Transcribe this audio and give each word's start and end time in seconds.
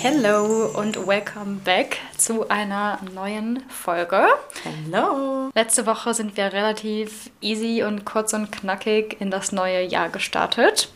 Hello 0.00 0.66
und 0.78 1.08
welcome 1.08 1.56
back 1.64 1.96
zu 2.16 2.48
einer 2.48 3.00
neuen 3.12 3.68
Folge. 3.68 4.28
Hello. 4.62 5.50
Letzte 5.56 5.86
Woche 5.86 6.14
sind 6.14 6.36
wir 6.36 6.52
relativ 6.52 7.30
easy 7.40 7.82
und 7.82 8.04
kurz 8.04 8.32
und 8.32 8.52
knackig 8.52 9.16
in 9.20 9.32
das 9.32 9.50
neue 9.50 9.82
Jahr 9.82 10.08
gestartet. 10.08 10.92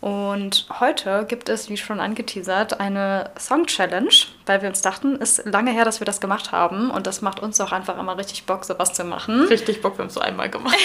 Und 0.00 0.66
heute 0.80 1.26
gibt 1.28 1.50
es, 1.50 1.68
wie 1.68 1.76
schon 1.76 2.00
angeteasert, 2.00 2.80
eine 2.80 3.32
Song-Challenge, 3.38 4.14
weil 4.48 4.62
wir 4.62 4.68
uns 4.68 4.82
dachten, 4.82 5.18
es 5.20 5.38
ist 5.38 5.46
lange 5.46 5.70
her, 5.70 5.84
dass 5.84 6.00
wir 6.00 6.04
das 6.04 6.20
gemacht 6.20 6.52
haben 6.52 6.90
und 6.90 7.06
das 7.06 7.22
macht 7.22 7.40
uns 7.40 7.60
auch 7.60 7.72
einfach 7.72 7.98
immer 7.98 8.16
richtig 8.16 8.46
Bock, 8.46 8.64
sowas 8.64 8.92
zu 8.92 9.04
machen. 9.04 9.42
Richtig 9.48 9.82
Bock, 9.82 9.98
wir 9.98 10.02
haben 10.02 10.08
es 10.08 10.14
so 10.14 10.20
einmal 10.20 10.48
gemacht. 10.48 10.76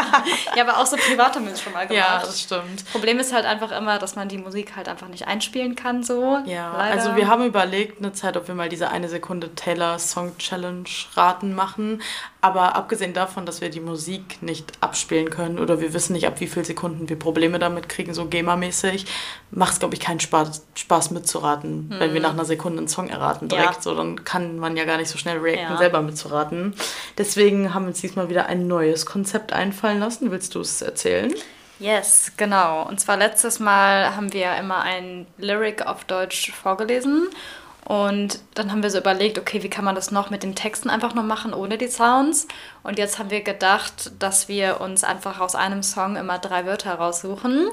ja, 0.56 0.66
aber 0.66 0.78
auch 0.78 0.86
so 0.86 0.96
privat 0.96 1.34
haben 1.34 1.46
wir 1.46 1.52
es 1.52 1.60
schon 1.60 1.72
mal 1.72 1.86
gemacht. 1.86 2.08
Ja, 2.08 2.20
das 2.20 2.40
stimmt. 2.40 2.84
Problem 2.90 3.18
ist 3.18 3.32
halt 3.32 3.44
einfach 3.44 3.70
immer, 3.70 3.98
dass 3.98 4.16
man 4.16 4.28
die 4.28 4.38
Musik 4.38 4.76
halt 4.76 4.88
einfach 4.88 5.08
nicht 5.08 5.26
einspielen 5.26 5.76
kann, 5.76 6.02
so. 6.02 6.38
Ja, 6.46 6.72
Leider. 6.76 6.92
also 6.92 7.16
wir 7.16 7.28
haben 7.28 7.44
überlegt 7.44 7.98
eine 7.98 8.12
Zeit, 8.12 8.36
ob 8.36 8.48
wir 8.48 8.54
mal 8.54 8.68
diese 8.68 8.90
eine 8.90 9.08
Sekunde 9.08 9.54
Taylor 9.54 9.98
Song 9.98 10.36
Challenge 10.38 10.88
raten 11.14 11.54
machen. 11.54 12.02
Aber 12.44 12.74
abgesehen 12.74 13.14
davon, 13.14 13.46
dass 13.46 13.60
wir 13.60 13.70
die 13.70 13.78
Musik 13.78 14.42
nicht 14.42 14.72
abspielen 14.80 15.30
können 15.30 15.60
oder 15.60 15.80
wir 15.80 15.94
wissen 15.94 16.12
nicht, 16.12 16.26
ab 16.26 16.40
wie 16.40 16.48
viel 16.48 16.64
Sekunden 16.64 17.08
wir 17.08 17.16
Probleme 17.16 17.60
damit 17.60 17.88
kriegen, 17.88 18.14
so 18.14 18.24
GEMA-mäßig, 18.24 19.06
macht 19.52 19.74
es, 19.74 19.78
glaube 19.78 19.94
ich, 19.94 20.00
keinen 20.00 20.18
Spaß, 20.18 20.66
Spaß 20.74 21.12
mitzuraten, 21.12 21.94
wenn 21.98 22.12
wir 22.12 22.20
nach 22.20 22.32
einer 22.32 22.44
Sekunde 22.44 22.78
einen 22.78 22.88
Song 22.88 23.10
erraten 23.12 23.48
direkt. 23.48 23.74
Ja. 23.76 23.80
So, 23.82 23.94
dann 23.94 24.24
kann 24.24 24.58
man 24.58 24.76
ja 24.76 24.84
gar 24.84 24.96
nicht 24.96 25.08
so 25.08 25.18
schnell 25.18 25.38
reacten, 25.38 25.72
Ja. 25.72 25.78
selber 25.78 26.02
mitzuraten. 26.02 26.74
Deswegen 27.18 27.72
haben 27.74 27.84
wir 27.84 27.88
uns 27.90 28.00
diesmal 28.00 28.28
wieder 28.28 28.46
ein 28.46 28.66
neues 28.66 29.06
Konzept 29.06 29.52
einfallen 29.52 30.00
lassen. 30.00 30.30
Willst 30.30 30.54
du 30.54 30.60
es 30.60 30.82
erzählen? 30.82 31.32
Yes, 31.78 32.32
genau. 32.36 32.82
Und 32.86 33.00
zwar 33.00 33.16
letztes 33.16 33.58
Mal 33.58 34.14
haben 34.14 34.32
wir 34.32 34.40
ja 34.40 34.54
immer 34.54 34.82
ein 34.82 35.26
Lyric 35.38 35.84
auf 35.86 36.04
Deutsch 36.04 36.52
vorgelesen. 36.52 37.28
Und 37.84 38.38
dann 38.54 38.70
haben 38.70 38.82
wir 38.82 38.90
so 38.90 38.98
überlegt, 38.98 39.38
okay, 39.38 39.62
wie 39.62 39.70
kann 39.70 39.84
man 39.84 39.96
das 39.96 40.12
noch 40.12 40.30
mit 40.30 40.44
den 40.44 40.54
Texten 40.54 40.88
einfach 40.88 41.14
nur 41.14 41.24
machen, 41.24 41.52
ohne 41.52 41.78
die 41.78 41.88
Sounds? 41.88 42.46
Und 42.84 42.96
jetzt 42.96 43.18
haben 43.18 43.30
wir 43.30 43.42
gedacht, 43.42 44.12
dass 44.20 44.48
wir 44.48 44.80
uns 44.80 45.02
einfach 45.02 45.40
aus 45.40 45.56
einem 45.56 45.82
Song 45.82 46.14
immer 46.16 46.38
drei 46.38 46.64
Wörter 46.64 46.94
raussuchen. 46.94 47.68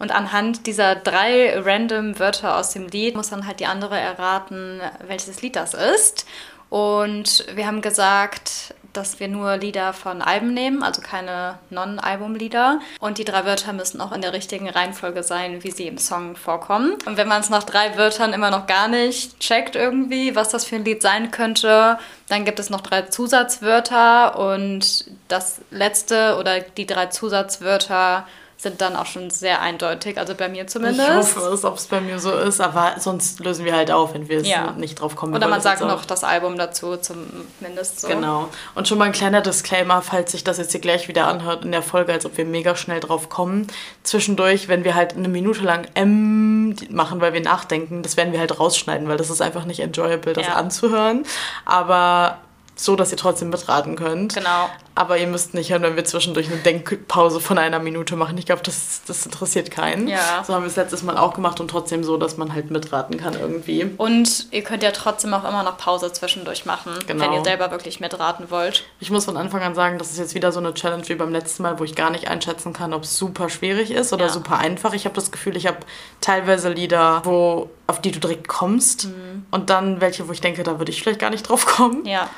Und 0.00 0.10
anhand 0.10 0.66
dieser 0.66 0.96
drei 0.96 1.60
random 1.60 2.18
Wörter 2.18 2.56
aus 2.56 2.70
dem 2.70 2.88
Lied 2.88 3.14
muss 3.14 3.30
dann 3.30 3.46
halt 3.46 3.60
die 3.60 3.66
andere 3.66 3.98
erraten, 3.98 4.80
welches 5.06 5.42
Lied 5.42 5.54
das 5.54 5.74
ist. 5.74 6.26
Und 6.68 7.44
wir 7.54 7.66
haben 7.66 7.82
gesagt, 7.82 8.74
dass 8.92 9.20
wir 9.20 9.28
nur 9.28 9.56
Lieder 9.56 9.92
von 9.92 10.22
Alben 10.22 10.54
nehmen, 10.54 10.82
also 10.82 11.00
keine 11.00 11.58
Non-Album-Lieder. 11.70 12.80
Und 13.00 13.18
die 13.18 13.24
drei 13.24 13.44
Wörter 13.44 13.72
müssen 13.72 14.00
auch 14.00 14.12
in 14.12 14.22
der 14.22 14.32
richtigen 14.32 14.68
Reihenfolge 14.68 15.22
sein, 15.22 15.62
wie 15.64 15.70
sie 15.70 15.86
im 15.86 15.98
Song 15.98 16.36
vorkommen. 16.36 16.96
Und 17.06 17.16
wenn 17.16 17.28
man 17.28 17.40
es 17.40 17.50
nach 17.50 17.64
drei 17.64 17.96
Wörtern 17.96 18.32
immer 18.32 18.50
noch 18.50 18.66
gar 18.66 18.88
nicht 18.88 19.38
checkt 19.40 19.76
irgendwie, 19.76 20.34
was 20.34 20.50
das 20.50 20.64
für 20.64 20.76
ein 20.76 20.84
Lied 20.84 21.02
sein 21.02 21.30
könnte, 21.30 21.98
dann 22.28 22.44
gibt 22.44 22.58
es 22.58 22.70
noch 22.70 22.80
drei 22.80 23.02
Zusatzwörter 23.02 24.38
und 24.38 25.06
das 25.28 25.60
letzte 25.70 26.36
oder 26.38 26.60
die 26.60 26.86
drei 26.86 27.06
Zusatzwörter 27.06 28.26
sind 28.62 28.80
dann 28.80 28.94
auch 28.96 29.06
schon 29.06 29.28
sehr 29.30 29.60
eindeutig, 29.60 30.18
also 30.18 30.34
bei 30.34 30.48
mir 30.48 30.66
zumindest. 30.66 31.08
Ich 31.08 31.14
hoffe 31.14 31.40
es, 31.52 31.64
ob 31.64 31.76
es 31.76 31.86
bei 31.86 32.00
mir 32.00 32.18
so 32.20 32.32
ist, 32.32 32.60
aber 32.60 32.94
sonst 32.98 33.40
lösen 33.40 33.64
wir 33.64 33.74
halt 33.74 33.90
auf, 33.90 34.14
wenn 34.14 34.28
wir 34.28 34.38
es 34.40 34.48
Ja. 34.48 34.72
nicht 34.72 34.94
drauf 35.00 35.16
kommen. 35.16 35.34
Oder 35.34 35.48
man 35.48 35.60
sagt 35.60 35.80
noch 35.80 36.04
das 36.04 36.22
Album 36.22 36.56
dazu, 36.56 36.96
zumindest 36.96 38.00
so. 38.00 38.08
Genau. 38.08 38.48
Und 38.74 38.86
schon 38.86 38.98
mal 38.98 39.06
ein 39.06 39.12
kleiner 39.12 39.40
Disclaimer, 39.40 40.00
falls 40.02 40.32
sich 40.32 40.44
das 40.44 40.58
jetzt 40.58 40.70
hier 40.72 40.80
gleich 40.80 41.08
wieder 41.08 41.26
anhört 41.26 41.64
in 41.64 41.72
der 41.72 41.82
Folge, 41.82 42.12
als 42.12 42.24
ob 42.24 42.36
wir 42.36 42.44
mega 42.44 42.76
schnell 42.76 43.00
drauf 43.00 43.28
kommen. 43.28 43.66
Zwischendurch, 44.04 44.68
wenn 44.68 44.84
wir 44.84 44.94
halt 44.94 45.16
eine 45.16 45.28
Minute 45.28 45.62
lang 45.62 45.86
M 45.94 46.76
machen, 46.90 47.20
weil 47.20 47.32
wir 47.32 47.40
nachdenken, 47.42 48.02
das 48.02 48.16
werden 48.16 48.32
wir 48.32 48.38
halt 48.40 48.60
rausschneiden, 48.60 49.08
weil 49.08 49.16
das 49.16 49.28
ist 49.30 49.42
einfach 49.42 49.64
nicht 49.64 49.80
enjoyable, 49.80 50.32
das 50.34 50.46
Ja. 50.46 50.54
anzuhören. 50.54 51.24
Aber 51.64 52.38
so, 52.84 52.96
dass 52.96 53.10
ihr 53.12 53.16
trotzdem 53.16 53.50
mitraten 53.50 53.96
könnt. 53.96 54.34
Genau. 54.34 54.68
Aber 54.94 55.16
ihr 55.16 55.26
müsst 55.26 55.54
nicht 55.54 55.70
hören, 55.70 55.82
wenn 55.82 55.96
wir 55.96 56.04
zwischendurch 56.04 56.48
eine 56.48 56.58
Denkpause 56.58 57.40
von 57.40 57.56
einer 57.56 57.78
Minute 57.78 58.14
machen. 58.16 58.36
Ich 58.36 58.44
glaube, 58.44 58.62
das, 58.62 59.02
das 59.06 59.24
interessiert 59.24 59.70
keinen. 59.70 60.06
Ja. 60.08 60.44
So 60.46 60.52
haben 60.54 60.62
wir 60.64 60.68
es 60.68 60.76
letztes 60.76 61.02
Mal 61.02 61.16
auch 61.16 61.32
gemacht 61.32 61.60
und 61.60 61.68
trotzdem 61.68 62.04
so, 62.04 62.16
dass 62.18 62.36
man 62.36 62.52
halt 62.52 62.70
mitraten 62.70 63.16
kann 63.18 63.32
irgendwie. 63.34 63.90
Und 63.96 64.48
ihr 64.50 64.62
könnt 64.62 64.82
ja 64.82 64.90
trotzdem 64.90 65.32
auch 65.32 65.48
immer 65.48 65.62
noch 65.62 65.78
Pause 65.78 66.12
zwischendurch 66.12 66.66
machen, 66.66 66.92
Genau. 67.06 67.24
wenn 67.24 67.32
ihr 67.32 67.44
selber 67.44 67.70
wirklich 67.70 68.00
mitraten 68.00 68.50
wollt. 68.50 68.84
Ich 69.00 69.10
muss 69.10 69.24
von 69.24 69.36
Anfang 69.38 69.62
an 69.62 69.74
sagen, 69.74 69.98
das 69.98 70.10
ist 70.10 70.18
jetzt 70.18 70.34
wieder 70.34 70.52
so 70.52 70.60
eine 70.60 70.74
Challenge 70.74 71.08
wie 71.08 71.14
beim 71.14 71.32
letzten 71.32 71.62
Mal, 71.62 71.78
wo 71.78 71.84
ich 71.84 71.94
gar 71.94 72.10
nicht 72.10 72.28
einschätzen 72.28 72.72
kann, 72.74 72.92
ob 72.92 73.04
es 73.04 73.16
super 73.16 73.48
schwierig 73.48 73.90
ist 73.92 74.12
oder 74.12 74.26
Ja. 74.26 74.30
super 74.32 74.58
einfach. 74.58 74.92
Ich 74.92 75.06
habe 75.06 75.14
das 75.14 75.30
Gefühl, 75.30 75.56
ich 75.56 75.66
habe 75.66 75.78
teilweise 76.20 76.68
Lieder, 76.68 77.22
wo, 77.24 77.70
auf 77.86 78.00
die 78.02 78.10
du 78.12 78.20
direkt 78.20 78.48
kommst 78.48 79.06
Mhm. 79.06 79.46
und 79.50 79.70
dann 79.70 80.00
welche, 80.00 80.28
wo 80.28 80.32
ich 80.32 80.40
denke, 80.42 80.62
da 80.64 80.78
würde 80.78 80.90
ich 80.92 81.02
vielleicht 81.02 81.20
gar 81.20 81.30
nicht 81.30 81.48
drauf 81.48 81.64
kommen. 81.64 82.04
Ja, 82.04 82.28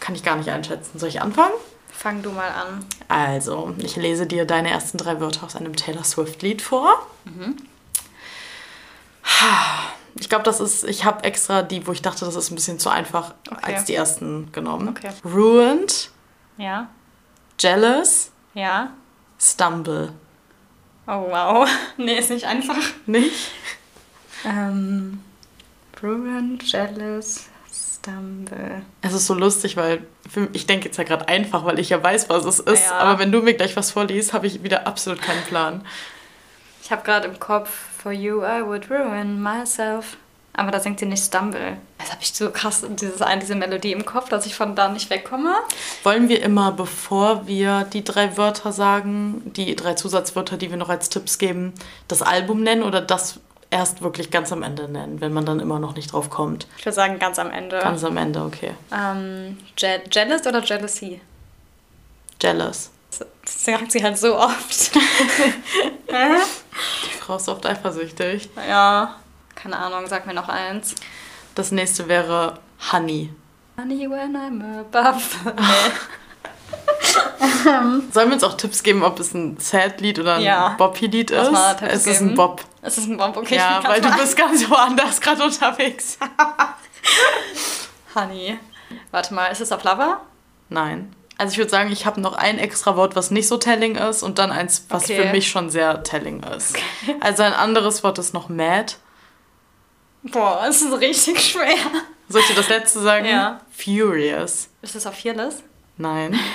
Kann 0.00 0.14
ich 0.14 0.22
gar 0.22 0.36
nicht 0.36 0.48
einschätzen. 0.50 0.98
Soll 0.98 1.08
ich 1.08 1.20
anfangen? 1.20 1.54
fang 1.90 2.22
du 2.22 2.30
mal 2.30 2.48
an. 2.50 2.84
Also, 3.08 3.74
ich 3.78 3.96
lese 3.96 4.24
dir 4.26 4.44
deine 4.44 4.70
ersten 4.70 4.98
drei 4.98 5.20
Wörter 5.20 5.44
aus 5.44 5.56
einem 5.56 5.74
Taylor 5.74 6.04
Swift-Lied 6.04 6.62
vor. 6.62 7.04
Ich 10.14 10.28
glaube, 10.28 10.44
das 10.44 10.60
ist, 10.60 10.84
ich 10.84 11.04
habe 11.04 11.24
extra 11.24 11.62
die, 11.62 11.86
wo 11.86 11.92
ich 11.92 12.02
dachte, 12.02 12.24
das 12.24 12.36
ist 12.36 12.50
ein 12.50 12.54
bisschen 12.54 12.78
zu 12.78 12.88
einfach, 12.88 13.34
Okay. 13.50 13.74
als 13.74 13.84
die 13.84 13.94
ersten 13.94 14.50
genommen. 14.52 14.88
Okay. 14.88 15.10
Ruined, 15.24 16.10
Ja, 16.56 16.88
Jealous, 17.58 18.30
ja. 18.54 18.90
Stumble. 19.40 20.12
Oh 21.06 21.26
wow. 21.30 21.68
Nee, 21.96 22.18
ist 22.18 22.30
nicht 22.30 22.46
einfach. 22.46 22.76
Nicht? 23.06 23.50
Ähm, 24.44 25.22
Ruin, 26.02 26.58
Jealous, 26.62 27.46
Stumble. 28.08 28.82
Es 29.02 29.12
ist 29.12 29.26
so 29.26 29.34
lustig, 29.34 29.76
weil 29.76 30.02
für, 30.28 30.48
ich 30.52 30.66
denke 30.66 30.86
jetzt 30.86 30.96
ja 30.96 31.04
gerade 31.04 31.28
einfach, 31.28 31.64
weil 31.64 31.78
ich 31.78 31.90
ja 31.90 32.02
weiß, 32.02 32.28
was 32.28 32.44
es 32.44 32.58
ist. 32.58 32.86
Ja. 32.86 32.98
Aber 32.98 33.18
wenn 33.18 33.32
du 33.32 33.42
mir 33.42 33.54
gleich 33.54 33.76
was 33.76 33.90
vorliest, 33.90 34.32
habe 34.32 34.46
ich 34.46 34.62
wieder 34.62 34.86
absolut 34.86 35.20
keinen 35.20 35.42
Plan. 35.42 35.84
Ich 36.82 36.90
habe 36.90 37.02
gerade 37.02 37.28
im 37.28 37.38
Kopf, 37.38 37.70
For 38.02 38.12
you 38.12 38.42
I 38.42 38.64
would 38.64 38.90
ruin 38.90 39.42
myself. 39.42 40.16
Aber 40.54 40.72
da 40.72 40.80
singt 40.80 40.98
sie 40.98 41.06
nicht 41.06 41.24
Stumble. 41.24 41.76
Jetzt 42.00 42.10
habe 42.10 42.22
ich 42.22 42.32
so 42.32 42.50
krass 42.50 42.84
dieses, 42.88 43.22
diese 43.40 43.54
Melodie 43.54 43.92
im 43.92 44.04
Kopf, 44.04 44.28
dass 44.28 44.44
ich 44.44 44.56
von 44.56 44.74
da 44.74 44.88
nicht 44.88 45.08
wegkomme. 45.08 45.54
Wollen 46.02 46.28
wir 46.28 46.42
immer, 46.42 46.72
bevor 46.72 47.46
wir 47.46 47.84
die 47.92 48.02
drei 48.02 48.36
Wörter 48.36 48.72
sagen, 48.72 49.52
die 49.54 49.76
drei 49.76 49.94
Zusatzwörter, 49.94 50.56
die 50.56 50.70
wir 50.70 50.76
noch 50.76 50.88
als 50.88 51.10
Tipps 51.10 51.38
geben, 51.38 51.74
das 52.08 52.22
Album 52.22 52.64
nennen 52.64 52.82
oder 52.82 53.00
das 53.00 53.38
erst 53.70 54.02
wirklich 54.02 54.30
ganz 54.30 54.52
am 54.52 54.62
Ende 54.62 54.88
nennen, 54.88 55.20
wenn 55.20 55.32
man 55.32 55.44
dann 55.44 55.60
immer 55.60 55.78
noch 55.78 55.94
nicht 55.94 56.12
drauf 56.12 56.30
kommt? 56.30 56.66
Ich 56.78 56.84
würde 56.84 56.94
sagen, 56.94 57.18
ganz 57.18 57.38
am 57.38 57.50
Ende. 57.50 57.78
Ganz 57.78 58.02
am 58.04 58.16
Ende, 58.16 58.42
okay. 58.42 58.72
Ähm, 58.92 59.58
Je 59.78 60.00
Jealous 60.10 60.46
oder 60.46 60.62
Jealousy? 60.62 61.20
Jealous. 62.40 62.90
Das 63.42 63.64
sagt 63.64 63.90
sie 63.92 64.02
halt 64.02 64.18
so 64.18 64.36
oft. 64.38 64.94
Die 66.08 67.18
Frau 67.20 67.36
ist 67.36 67.48
oft 67.48 67.66
eifersüchtig. 67.66 68.48
ja, 68.68 69.16
keine 69.54 69.76
Ahnung, 69.78 70.06
sag 70.06 70.26
mir 70.26 70.34
noch 70.34 70.48
eins. 70.48 70.94
Das 71.54 71.72
nächste 71.72 72.06
wäre 72.08 72.58
Honey. 72.92 73.30
Honey, 73.76 74.08
when 74.08 74.36
I'm 74.36 74.80
above. 74.80 75.22
Sollen 78.12 78.28
wir 78.28 78.34
uns 78.34 78.44
auch 78.44 78.56
Tipps 78.56 78.82
geben, 78.82 79.02
ob 79.02 79.18
es 79.20 79.34
ein 79.34 79.58
Sad-Lied 79.58 80.18
oder 80.18 80.36
ein 80.36 80.42
Ja. 80.42 80.74
Boppy-Lied 80.78 81.30
ist? 81.30 81.48
es 81.82 82.06
ist 82.06 82.18
geben. 82.18 82.30
ein 82.30 82.34
Bob. 82.36 82.62
Es 82.82 82.98
ist 82.98 83.06
ein 83.08 83.16
Bomb, 83.16 83.36
okay. 83.36 83.56
ja, 83.56 83.80
weil 83.84 84.00
du 84.00 84.10
bist 84.16 84.36
ganz 84.36 84.68
woanders 84.70 85.20
gerade 85.20 85.42
unterwegs. 85.44 86.18
Honey. 88.14 88.58
Warte 89.10 89.34
mal, 89.34 89.46
ist 89.48 89.60
es 89.60 89.72
auf 89.72 89.84
Lover? 89.84 90.20
Nein. 90.68 91.14
Also 91.36 91.52
ich 91.52 91.58
würde 91.58 91.70
sagen, 91.70 91.92
ich 91.92 92.04
habe 92.06 92.20
noch 92.20 92.32
ein 92.34 92.58
extra 92.58 92.96
Wort, 92.96 93.14
was 93.14 93.30
nicht 93.30 93.46
so 93.48 93.58
telling 93.58 93.94
ist 93.96 94.22
und 94.22 94.38
dann 94.38 94.50
eins, 94.50 94.86
was 94.88 95.04
Okay. 95.04 95.22
für 95.22 95.32
mich 95.32 95.48
schon 95.48 95.70
sehr 95.70 96.02
telling 96.02 96.42
ist. 96.42 96.76
Also 97.20 97.42
ein 97.44 97.52
anderes 97.52 98.02
Wort 98.02 98.18
ist 98.18 98.34
noch 98.34 98.48
mad. 98.48 98.94
Boah, 100.24 100.64
es 100.68 100.82
ist 100.82 100.92
richtig 101.00 101.40
schwer. 101.40 101.76
Soll 102.28 102.40
ich 102.40 102.48
dir 102.48 102.54
das 102.56 102.68
letzte 102.68 103.00
sagen? 103.00 103.26
Ja. 103.26 103.60
Furious. 103.70 104.68
Ist 104.82 104.96
es 104.96 105.06
auf 105.06 105.14
Fearless? 105.14 105.62
Nein. 105.96 106.38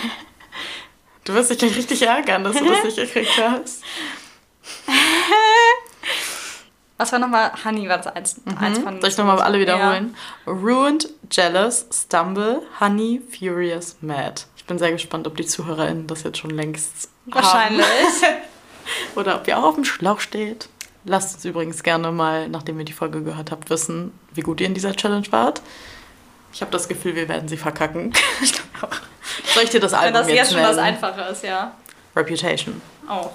Du 1.24 1.34
wirst 1.34 1.50
dich 1.52 1.58
gleich 1.58 1.76
richtig 1.78 2.02
ärgern, 2.02 2.44
dass 2.44 2.58
du 2.58 2.66
das 2.66 2.84
nicht 2.84 2.98
gekriegt 2.98 3.32
hast. 3.38 3.82
Was 6.98 7.12
war 7.12 7.20
nochmal? 7.20 7.52
Honey 7.66 7.90
war 7.90 7.98
das 7.98 8.08
eins, 8.08 8.36
eins 8.60 8.80
von. 8.80 8.96
Mhm. 8.96 9.02
Soll 9.02 9.10
ich 9.10 9.18
nochmal 9.18 9.42
alle 9.42 9.60
wiederholen? 9.60 10.16
Ruined, 10.46 11.10
Jealous, 11.32 11.86
Stumble, 11.92 12.62
Honey, 12.80 13.22
Furious, 13.38 13.98
Mad. 14.02 14.44
Ich 14.56 14.66
bin 14.66 14.78
sehr 14.78 14.92
gespannt, 14.92 15.28
ob 15.28 15.36
die 15.36 15.46
ZuhörerInnen 15.46 16.08
das 16.08 16.24
jetzt 16.24 16.38
schon 16.38 16.52
längst 16.52 17.10
Ja, 17.26 17.36
wahrscheinlich. 17.36 17.86
haben. 17.86 18.36
Oder 19.16 19.38
ob 19.38 19.48
ihr 19.48 19.58
auch 19.58 19.64
auf 19.64 19.76
dem 19.76 19.86
Schlauch 19.86 20.20
steht. 20.20 20.70
Lasst 21.06 21.36
uns 21.36 21.46
übrigens 21.46 21.84
gerne 21.84 22.12
mal, 22.12 22.48
nachdem 22.48 22.80
ihr 22.80 22.86
die 22.86 22.94
Folge 22.94 23.22
gehört 23.24 23.52
habt, 23.52 23.70
wissen, 23.70 24.18
wie 24.34 24.42
gut 24.42 24.62
ihr 24.62 24.68
in 24.68 24.74
dieser 24.74 24.96
Challenge 24.96 25.28
wart. 25.32 25.62
Ich 26.54 26.62
habe 26.62 26.72
das 26.72 26.88
Gefühl, 26.88 27.16
wir 27.16 27.28
werden 27.28 27.48
sie 27.48 27.58
verkacken. 27.58 28.14
Soll 29.54 29.64
ich 29.64 29.72
dir 29.72 29.80
das 29.80 29.92
Wenn 29.94 30.00
Album 30.00 30.14
das 30.14 30.28
jetzt 30.28 30.38
jetzt 30.38 30.54
schon 30.54 30.62
was? 30.62 30.78
Einfaches, 30.78 31.42
ja. 31.42 31.76
Reputation. 32.16 32.80
Oh. 33.10 33.32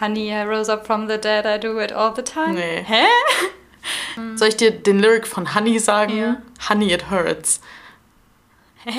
Honey, 0.00 0.30
I 0.30 0.42
rose 0.42 0.72
up 0.72 0.86
from 0.86 1.08
the 1.08 1.18
dead, 1.18 1.44
I 1.46 1.58
do 1.58 1.80
it 1.80 1.92
all 1.92 2.14
the 2.14 2.22
time. 2.22 2.54
Nee. 2.54 2.84
Hä? 2.86 3.06
Soll 4.36 4.48
ich 4.48 4.56
dir 4.56 4.70
den 4.70 5.00
Lyric 5.00 5.26
von 5.26 5.54
Honey 5.54 5.78
sagen? 5.80 6.16
Ja. 6.16 6.36
Honey, 6.68 6.92
it 6.92 7.10
hurts. 7.10 7.60
Was? 8.84 8.94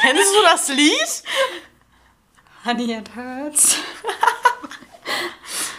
Kennst 0.00 0.34
du 0.34 0.42
das 0.44 0.68
Lied? 0.68 1.22
Honey, 2.64 2.94
it 2.94 3.10
hurts. 3.16 3.78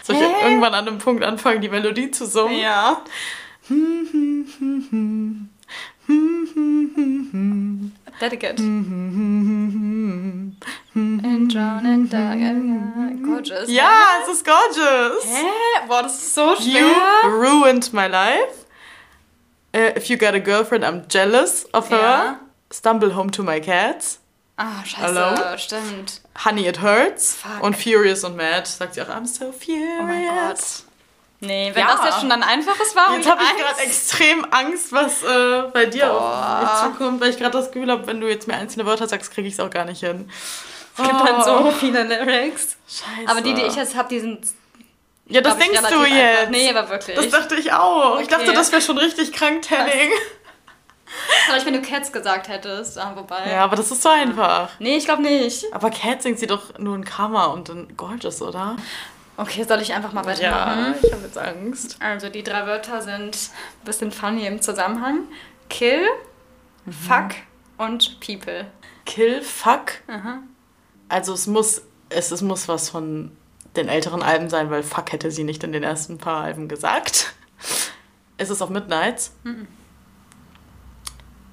Soll 0.04 0.16
ich 0.18 0.22
Hä? 0.22 0.44
irgendwann 0.44 0.74
an 0.74 0.88
einem 0.88 0.98
Punkt 1.00 1.24
anfangen, 1.24 1.62
die 1.62 1.70
Melodie 1.70 2.12
zu 2.12 2.26
summen? 2.26 2.58
Ja. 2.60 3.02
Dedicate. 8.20 8.60
And 8.60 10.56
drown 11.52 11.86
and 11.86 12.10
die. 12.10 13.16
Gorgeous. 13.26 13.70
Ja, 13.70 14.22
es 14.24 14.30
ist 14.30 14.46
gorgeous. 14.46 15.26
Hä? 15.26 15.46
Boah, 15.88 16.04
das 16.04 16.16
ist 16.16 16.34
so 16.36 16.54
You 16.56 16.72
schwer. 16.72 17.30
ruined 17.30 17.92
my 17.94 18.08
life. 18.08 18.66
Uh, 19.76 19.92
if 19.98 20.10
you 20.10 20.16
got 20.18 20.34
a 20.34 20.40
girlfriend, 20.40 20.86
I'm 20.86 21.06
jealous 21.10 21.66
of 21.74 21.90
her. 21.90 21.98
Ja. 21.98 22.40
Stumble 22.72 23.12
home 23.14 23.30
to 23.32 23.44
my 23.44 23.60
cats. 23.60 24.20
Ah, 24.58 24.82
scheiße. 24.86 25.02
Hello? 25.02 25.58
Stimmt. 25.58 26.22
Honey, 26.46 26.66
it 26.68 26.82
hurts. 26.82 27.36
Fuck. 27.36 27.62
Und 27.62 27.76
Furious 27.76 28.24
und 28.24 28.38
Mad 28.38 28.66
sagt 28.68 28.94
sie 28.94 29.02
auch, 29.02 29.10
I'm 29.10 29.26
so 29.28 29.52
furious. 29.52 30.00
Oh 30.00 30.04
mein 30.04 30.26
Gott. 30.26 30.84
Nee, 31.42 31.72
wenn 31.74 31.82
Ja. 31.86 31.96
das 31.96 32.06
jetzt 32.06 32.22
schon 32.22 32.32
ein 32.32 32.44
einfaches 32.44 32.96
war. 32.96 33.14
Jetzt 33.16 33.30
hab 33.30 33.38
habe 33.40 33.48
ich 33.56 33.62
gerade 33.64 33.82
extrem 33.82 34.46
Angst, 34.52 34.92
was 34.94 35.22
äh, 35.24 35.64
bei 35.74 35.86
dir 35.86 36.08
Boah. 36.08 36.62
auf 36.62 36.62
mich 36.62 36.94
zukommt, 36.98 37.22
weil 37.22 37.30
ich 37.30 37.38
gerade 37.38 37.52
das 37.58 37.72
Gefühl 37.72 37.92
habe, 37.92 38.08
wenn 38.08 38.22
du 38.22 38.28
jetzt 38.28 38.48
mir 38.48 38.56
einzelne 38.56 38.86
Wörter 38.86 39.08
sagst, 39.08 39.32
kriege 39.34 39.48
ich 39.48 39.54
es 39.56 39.60
auch 39.60 39.70
gar 39.70 39.86
nicht 39.86 40.00
hin. 40.00 40.30
Es 40.98 41.04
gibt 41.04 41.20
dann 41.28 41.44
so 41.44 41.72
viele 41.72 42.04
Lyrics. 42.04 42.78
Scheiße. 42.88 43.30
Aber 43.30 43.42
die, 43.42 43.54
die 43.54 43.64
ich 43.64 43.76
jetzt 43.76 43.96
habe, 43.96 44.08
die 44.08 44.20
sind. 44.22 44.46
Ja, 45.28 45.42
das 45.42 45.56
ich, 45.56 45.60
denkst 45.64 45.82
du 45.82 45.86
relativ 45.98 46.16
jetzt. 46.16 46.38
Einfach. 46.40 46.52
Nee, 46.52 46.70
aber 46.70 46.90
wirklich. 46.90 47.16
Das 47.18 47.30
dachte 47.30 47.56
ich 47.56 47.74
auch. 47.74 48.20
Ich 48.20 48.28
Okay. 48.28 48.36
dachte, 48.38 48.54
das 48.54 48.72
wäre 48.72 48.82
schon 48.82 48.98
richtig 48.98 49.34
krank, 49.34 49.64
Telling. 49.64 50.12
Vielleicht, 51.46 51.66
wenn 51.66 51.74
du 51.74 51.82
Cats 51.82 52.12
gesagt 52.12 52.48
hättest. 52.48 52.98
Ah, 52.98 53.12
wobei. 53.16 53.50
Ja, 53.52 53.64
aber 53.64 53.76
das 53.76 53.92
ist 53.92 54.02
so 54.02 54.10
einfach. 54.10 54.70
Nee, 54.80 54.98
ich 54.98 55.06
glaube 55.06 55.22
nicht. 55.22 55.66
Aber 55.74 55.90
Cat 55.90 56.22
singt 56.24 56.40
sie 56.40 56.48
doch 56.48 56.78
nur 56.78 56.96
in 56.96 57.04
Karma 57.06 57.46
und 57.46 57.70
in 57.70 57.96
Gorgeous, 57.98 58.42
oder? 58.42 58.76
Okay, 59.38 59.64
soll 59.64 59.82
ich 59.82 59.94
einfach 59.94 60.14
mal 60.14 60.26
weitermachen? 60.26 60.96
ich 61.02 61.12
habe 61.12 61.24
jetzt 61.24 61.38
Angst. 61.38 61.98
Also, 62.00 62.30
die 62.30 62.44
drei 62.44 62.66
Wörter 62.66 63.02
sind 63.02 63.36
ein 63.36 63.86
bisschen 63.86 64.12
funny 64.12 64.46
im 64.48 64.62
Zusammenhang: 64.62 65.20
Kill, 65.70 66.06
Mhm. 66.86 66.92
Fuck 66.92 67.32
und 67.78 68.20
People. 68.20 68.68
Kill, 69.06 69.42
fuck. 69.42 69.92
Aha. 70.08 70.40
Also 71.10 71.34
es 71.34 71.48
muss, 71.48 71.82
es, 72.10 72.32
es 72.32 72.42
muss 72.44 72.68
was 72.68 72.90
von 72.90 73.32
den 73.76 73.88
älteren 73.90 74.22
Alben 74.22 74.50
sein, 74.50 74.70
weil 74.70 74.84
fuck 74.84 75.12
hätte 75.12 75.32
sie 75.32 75.44
nicht 75.44 75.64
in 75.64 75.72
den 75.72 75.84
ersten 75.84 76.18
paar 76.20 76.44
Alben 76.44 76.68
gesagt. 76.68 77.34
Ist 78.38 78.50
es 78.52 78.62
auf 78.62 78.70
Midnights? 78.70 79.34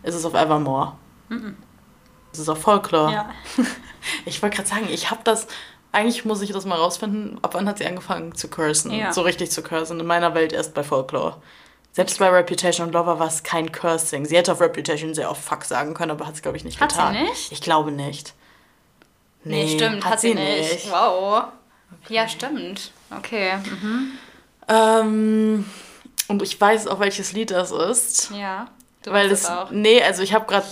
Ist 0.02 0.14
es 0.14 0.24
auf 0.24 0.34
Evermore? 0.34 0.96
Ist 2.32 2.38
es 2.40 2.48
auf 2.48 2.60
Folklore? 2.60 3.12
Ja. 3.12 3.30
Ich 4.24 4.42
wollte 4.42 4.56
gerade 4.56 4.68
sagen, 4.68 4.88
ich 4.90 5.12
habe 5.12 5.20
das. 5.22 5.46
Eigentlich 5.92 6.24
muss 6.24 6.40
ich 6.40 6.50
das 6.52 6.64
mal 6.64 6.76
rausfinden. 6.78 7.38
Ab 7.42 7.54
wann 7.54 7.68
hat 7.68 7.78
sie 7.78 7.86
angefangen 7.86 8.34
zu 8.34 8.48
cursen? 8.48 8.90
Ja. 8.92 9.12
So 9.12 9.20
richtig 9.20 9.50
zu 9.50 9.62
cursen. 9.62 10.00
In 10.00 10.06
meiner 10.06 10.34
Welt 10.34 10.52
erst 10.52 10.72
bei 10.74 10.82
Folklore. 10.82 11.36
Selbst 11.92 12.18
bei 12.18 12.28
Reputation 12.30 12.86
und 12.86 12.94
Lover 12.94 13.18
war 13.18 13.26
es 13.26 13.42
kein 13.42 13.70
Cursing. 13.70 14.24
Sie 14.24 14.36
hätte 14.36 14.52
auf 14.52 14.60
Reputation 14.62 15.12
sehr 15.12 15.30
oft 15.30 15.44
Fuck 15.44 15.64
sagen 15.64 15.92
können, 15.92 16.10
aber 16.10 16.26
hat 16.26 16.34
es, 16.34 16.40
glaube 16.42 16.56
ich, 16.56 16.64
nicht 16.64 16.80
Hat 16.80 16.92
sie 16.92 16.96
getan. 16.96 17.22
nicht? 17.24 17.52
Ich 17.52 17.60
glaube 17.60 17.92
nicht. 17.92 18.32
Nee, 19.44 19.68
stimmt, 19.68 20.04
hat, 20.04 20.20
sie 20.20 20.34
nicht. 20.34 20.90
Wow. 20.90 21.44
Ja, 22.08 22.26
stimmt. 22.28 22.92
Okay. 23.14 23.56
Mhm. 23.58 24.12
Ähm, 24.68 25.66
und 26.28 26.42
ich 26.42 26.58
weiß 26.58 26.86
auch, 26.86 27.00
welches 27.00 27.32
Lied 27.32 27.50
das 27.50 27.70
ist. 27.70 28.30
Ja. 28.30 28.68
Du 29.02 29.12
weil 29.12 29.30
es, 29.30 29.46
auch. 29.46 29.70
nee, 29.70 30.02
also 30.02 30.22
ich 30.22 30.32
habe 30.32 30.46
gerade, 30.46 30.66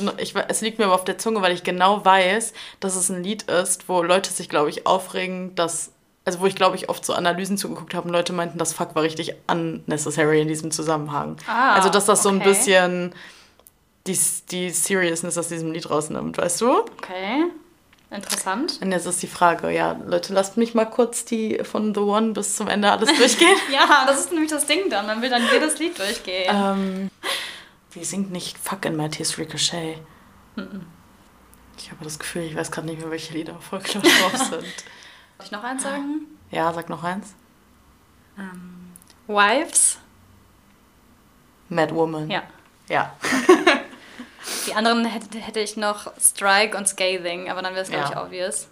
es 0.48 0.60
liegt 0.60 0.78
mir 0.78 0.84
aber 0.84 0.94
auf 0.94 1.04
der 1.04 1.18
Zunge, 1.18 1.42
weil 1.42 1.52
ich 1.52 1.64
genau 1.64 2.04
weiß, 2.04 2.52
dass 2.78 2.96
es 2.96 3.08
ein 3.08 3.22
Lied 3.22 3.42
ist, 3.44 3.88
wo 3.88 4.02
Leute 4.02 4.30
sich, 4.30 4.48
glaube 4.48 4.70
ich, 4.70 4.86
aufregen, 4.86 5.54
dass, 5.56 5.92
also 6.24 6.40
wo 6.40 6.46
ich, 6.46 6.54
glaube 6.54 6.76
ich, 6.76 6.88
oft 6.88 7.04
so 7.04 7.12
Analysen 7.12 7.58
zugeguckt 7.58 7.94
habe 7.94 8.06
und 8.06 8.12
Leute 8.12 8.32
meinten, 8.32 8.58
das 8.58 8.72
Fuck 8.72 8.94
war 8.94 9.02
richtig 9.02 9.34
unnecessary 9.48 10.40
in 10.40 10.48
diesem 10.48 10.70
Zusammenhang. 10.70 11.36
Ah, 11.48 11.74
also, 11.74 11.88
dass 11.88 12.06
das 12.06 12.22
so 12.22 12.28
ein 12.28 12.36
okay. 12.36 12.48
bisschen 12.50 13.14
die, 14.06 14.18
die 14.50 14.70
Seriousness 14.70 15.36
aus 15.36 15.48
diesem 15.48 15.72
Lied 15.72 15.90
rausnimmt, 15.90 16.38
weißt 16.38 16.60
du? 16.60 16.80
Okay. 16.80 17.46
Interessant. 18.12 18.78
Und 18.82 18.90
jetzt 18.90 19.06
ist 19.06 19.22
die 19.22 19.28
Frage, 19.28 19.70
ja, 19.70 19.96
Leute, 20.04 20.32
lasst 20.32 20.56
mich 20.56 20.74
mal 20.74 20.84
kurz 20.84 21.24
die 21.24 21.60
von 21.62 21.94
The 21.94 22.00
One 22.00 22.32
bis 22.32 22.56
zum 22.56 22.66
Ende 22.66 22.90
alles 22.90 23.16
durchgehen. 23.16 23.56
Ja, 23.72 24.04
das 24.06 24.20
ist 24.20 24.32
nämlich 24.32 24.50
das 24.50 24.66
Ding 24.66 24.90
dann. 24.90 25.06
Man 25.06 25.22
will 25.22 25.30
dann 25.30 25.42
jedes 25.52 25.78
Lied 25.78 25.96
durchgehen. 25.96 26.52
Ähm, 26.52 27.10
sie 27.90 28.04
singt 28.04 28.30
nicht 28.30 28.58
Fuck 28.58 28.84
in 28.84 28.96
My 28.96 29.08
Tears 29.08 29.38
Ricochet. 29.38 29.98
Ich 31.78 31.90
habe 31.90 32.04
das 32.04 32.18
Gefühl, 32.18 32.42
ich 32.42 32.56
weiß 32.56 32.70
gerade 32.70 32.86
nicht 32.86 33.00
mehr, 33.00 33.10
welche 33.10 33.32
Lieder 33.34 33.56
auf 33.56 33.64
Folklore 33.64 34.06
drauf 34.06 34.36
sind. 34.50 34.50
Soll 34.50 34.62
ich 35.44 35.50
noch 35.50 35.64
eins 35.64 35.82
sagen? 35.82 36.26
Ja, 36.50 36.72
sag 36.72 36.88
noch 36.88 37.02
eins. 37.04 37.34
Wives. 39.26 39.98
Mad 41.68 41.94
Woman. 41.94 42.28
Ja. 42.30 42.42
Ja. 42.88 43.14
Die 44.66 44.74
anderen 44.74 45.04
hätte, 45.04 45.38
hätte 45.38 45.60
ich 45.60 45.76
noch 45.76 46.10
Strike 46.18 46.76
und 46.76 46.88
Scathing, 46.88 47.50
aber 47.50 47.62
dann 47.62 47.72
wäre 47.74 47.82
es, 47.84 47.90
glaube 47.90 48.04
Ja. 48.04 48.10
ich, 48.10 48.16
obvious. 48.26 48.68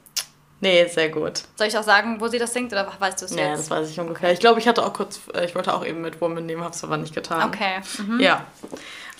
Nee, 0.60 0.86
sehr 0.88 1.08
gut. 1.08 1.42
Soll 1.56 1.68
ich 1.68 1.78
auch 1.78 1.84
sagen, 1.84 2.20
wo 2.20 2.26
sie 2.26 2.38
das 2.38 2.52
singt 2.52 2.72
oder 2.72 2.90
weißt 2.98 3.20
du 3.20 3.26
es 3.26 3.34
Ja, 3.34 3.50
jetzt? 3.50 3.60
das 3.60 3.70
weiß 3.70 3.90
ich 3.90 4.00
ungefähr. 4.00 4.32
Ich 4.32 4.40
glaube, 4.40 4.58
ich 4.58 4.66
hatte 4.66 4.84
auch 4.84 4.92
kurz, 4.92 5.20
äh, 5.32 5.44
ich 5.44 5.54
wollte 5.54 5.72
auch 5.72 5.84
eben 5.86 6.00
Mad 6.00 6.20
Woman 6.20 6.46
nehmen, 6.46 6.62
habe 6.64 6.74
es 6.74 6.82
aber 6.82 6.96
nicht 6.96 7.14
getan. 7.14 7.48
Okay. 7.48 7.80
Mhm. 7.98 8.20
Ja. 8.20 8.44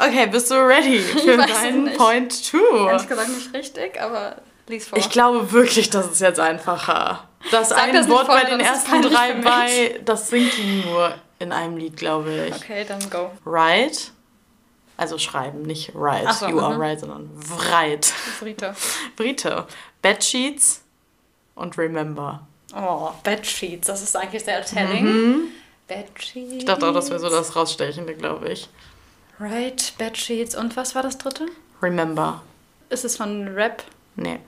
Okay, 0.00 0.26
bist 0.26 0.50
du 0.50 0.55
ready 0.55 0.99
für 0.99 1.37
deinen 1.37 1.85
nicht. 1.85 1.96
Point 1.96 2.50
two? 2.50 2.87
Ehrlich 2.88 3.08
gesagt 3.08 3.29
nicht 3.29 3.55
richtig, 3.55 4.00
aber 4.00 4.37
lies 4.67 4.88
vor. 4.88 4.99
Ich 4.99 5.11
glaube 5.11 5.52
wirklich, 5.52 5.90
das 5.90 6.11
ist 6.11 6.20
jetzt 6.20 6.40
einfacher. 6.40 7.25
Das 7.52 7.69
Sag 7.69 7.84
eine 7.84 7.99
das 8.00 8.08
Wort 8.08 8.26
bei 8.26 8.44
den 8.44 8.58
ersten 8.61 9.02
drei 9.02 9.34
bei, 9.34 10.00
das 10.05 10.29
singt 10.29 10.56
die 10.56 10.82
nur 10.84 11.14
in 11.38 11.52
einem 11.52 11.76
Lied, 11.76 11.96
glaube 11.96 12.46
ich. 12.49 12.55
okay, 12.56 12.84
dann 12.87 12.99
go. 13.11 13.31
Write, 13.44 14.11
also 14.96 15.19
schreiben, 15.19 15.62
nicht 15.62 15.93
write, 15.94 16.32
so, 16.32 16.49
you 16.49 16.58
are 16.58 16.75
mhm. 16.75 16.81
right, 16.81 16.99
sondern 16.99 17.31
write. 17.37 18.11
Rita. 18.43 18.75
Brite, 19.14 19.67
Bedsheets 20.02 20.82
und 21.58 21.76
Remember. 21.78 22.46
Oh, 22.75 23.10
Bedsheets, 23.22 23.87
das 23.87 24.02
ist 24.02 24.16
eigentlich 24.16 24.44
sehr 24.44 24.65
telling. 24.65 25.50
Bedsheets. 25.86 26.53
Ich 26.55 26.65
dachte 26.65 26.88
auch, 26.88 26.93
das 26.93 27.10
wäre 27.10 27.19
so 27.19 27.31
das 27.31 27.56
Rausstechende, 27.56 28.15
glaube 28.15 28.50
ich. 28.50 28.69
Right, 29.41 29.94
Bedsheets. 29.98 30.55
Und 30.55 30.77
was 30.77 30.94
war 30.94 31.03
das 31.03 31.19
dritte? 31.19 31.46
Remember. 31.81 32.43
Ist 32.91 33.05
es 33.05 33.17
von 33.17 33.48
Rap? 33.48 33.84
Nee. 34.17 34.41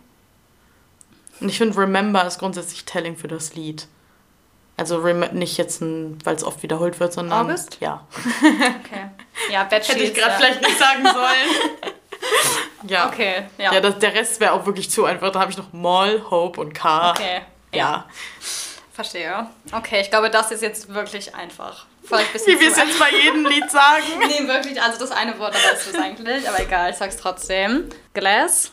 Und 1.41 1.49
ich 1.49 1.59
finde, 1.59 1.79
Remember 1.79 2.25
ist 2.27 2.39
grundsätzlich 2.39 2.85
telling 2.85 3.17
für 3.17 3.29
das 3.29 3.55
Lied. 3.55 3.87
Also 4.77 4.99
nicht 4.99 5.59
jetzt, 5.59 5.81
weil 5.81 6.35
es 6.35 6.45
oft 6.45 6.63
wiederholt 6.63 7.01
wird, 7.01 7.13
sondern... 7.13 7.47
August? 7.47 7.79
Ja. 7.81 8.07
Okay. 8.41 9.11
Ja, 9.51 9.65
Bedsheets. 9.65 9.89
Hätte 9.95 10.05
ich 10.05 10.15
gerade 10.15 10.33
ja. 10.33 10.39
vielleicht 10.39 10.63
nicht 10.63 10.79
sagen 10.79 11.03
sollen. 11.05 11.95
ja. 12.87 13.09
Okay, 13.09 13.45
ja. 13.59 13.75
Ja, 13.75 13.81
das, 13.81 13.99
der 13.99 14.15
Rest 14.15 14.41
wäre 14.41 14.53
auch 14.53 14.67
wirklich 14.67 14.91
zu 14.91 15.05
einfach. 15.05 15.31
Da 15.33 15.41
habe 15.41 15.51
ich 15.51 15.57
noch 15.57 15.73
Mall, 15.73 16.25
Hope 16.31 16.61
und 16.61 16.73
K. 16.73 17.11
okay. 17.11 17.41
Ja. 17.73 18.07
Verstehe. 18.93 19.47
Okay, 19.73 20.01
ich 20.01 20.11
glaube, 20.11 20.29
das 20.31 20.51
ist 20.51 20.63
jetzt 20.63 20.93
wirklich 20.93 21.35
einfach. 21.35 21.87
Vielleicht 22.05 22.35
ein 22.35 22.41
Wie 22.47 22.61
wir 22.61 22.71
es 22.71 22.77
jetzt 22.77 22.99
bei 22.99 23.11
jedem 23.11 23.47
Lied 23.47 23.71
sagen. 23.71 24.05
Nee, 24.19 24.47
wirklich, 24.47 24.81
also 24.83 24.99
das 24.99 25.11
eine 25.11 25.39
Wort, 25.39 25.55
aber 25.55 25.77
ist 25.77 25.87
es 25.87 25.95
eigentlich. 25.95 26.49
Aber 26.49 26.61
egal, 26.61 26.91
ich 26.91 26.97
sag's 26.97 27.17
trotzdem. 27.17 27.89
Glass, 28.13 28.73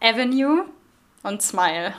Avenue 0.00 0.64
und 1.22 1.42
Smile. 1.42 1.94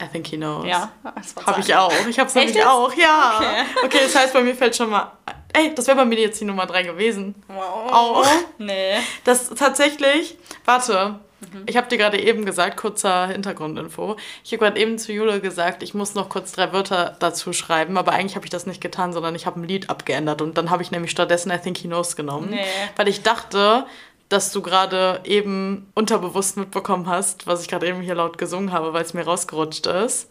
I 0.00 0.06
think 0.12 0.26
he 0.26 0.36
knows. 0.36 0.66
Ja, 0.66 0.92
das 1.14 1.34
Habe 1.46 1.60
ich 1.60 1.74
auch. 1.74 1.92
Ich 2.06 2.18
habe 2.18 2.28
es 2.28 2.34
nämlich 2.34 2.62
auch, 2.64 2.92
ja. 2.92 3.38
Okay. 3.38 3.64
Okay. 3.84 3.98
das 4.02 4.14
heißt, 4.14 4.32
bei 4.34 4.42
mir 4.42 4.54
fällt 4.54 4.76
schon 4.76 4.90
mal. 4.90 5.10
Ey, 5.56 5.74
das 5.74 5.86
wäre 5.86 5.96
bei 5.96 6.04
mir 6.04 6.18
jetzt 6.18 6.38
die 6.38 6.44
Nummer 6.44 6.66
3 6.66 6.82
gewesen. 6.82 7.34
Wow. 7.48 7.90
Auch. 7.90 8.26
Nee. 8.58 8.98
Das 9.24 9.48
tatsächlich. 9.48 10.36
Warte. 10.66 11.20
Mhm. 11.40 11.64
Ich 11.64 11.78
habe 11.78 11.88
dir 11.88 11.96
gerade 11.96 12.20
eben 12.20 12.44
gesagt, 12.44 12.76
kurzer 12.76 13.28
Hintergrundinfo. 13.28 14.16
Ich 14.44 14.52
habe 14.52 14.64
gerade 14.64 14.78
eben 14.78 14.98
zu 14.98 15.14
Jule 15.14 15.40
gesagt, 15.40 15.82
ich 15.82 15.94
muss 15.94 16.14
noch 16.14 16.28
kurz 16.28 16.52
drei 16.52 16.74
Wörter 16.74 17.16
dazu 17.20 17.54
schreiben, 17.54 17.96
aber 17.96 18.12
eigentlich 18.12 18.36
habe 18.36 18.44
ich 18.44 18.50
das 18.50 18.66
nicht 18.66 18.82
getan, 18.82 19.14
sondern 19.14 19.34
ich 19.34 19.46
habe 19.46 19.58
ein 19.58 19.64
Lied 19.64 19.88
abgeändert 19.88 20.42
und 20.42 20.58
dann 20.58 20.68
habe 20.68 20.82
ich 20.82 20.90
nämlich 20.90 21.10
stattdessen 21.10 21.50
I 21.50 21.58
Think 21.58 21.78
He 21.78 21.88
Knows 21.88 22.16
genommen. 22.16 22.50
Nee. 22.50 22.64
Weil 22.96 23.08
ich 23.08 23.22
dachte, 23.22 23.86
dass 24.28 24.52
du 24.52 24.60
gerade 24.60 25.20
eben 25.24 25.90
unterbewusst 25.94 26.58
mitbekommen 26.58 27.06
hast, 27.06 27.46
was 27.46 27.62
ich 27.62 27.68
gerade 27.68 27.86
eben 27.86 28.02
hier 28.02 28.14
laut 28.14 28.36
gesungen 28.36 28.72
habe, 28.72 28.92
weil 28.92 29.04
es 29.04 29.14
mir 29.14 29.24
rausgerutscht 29.24 29.86
ist. 29.86 30.28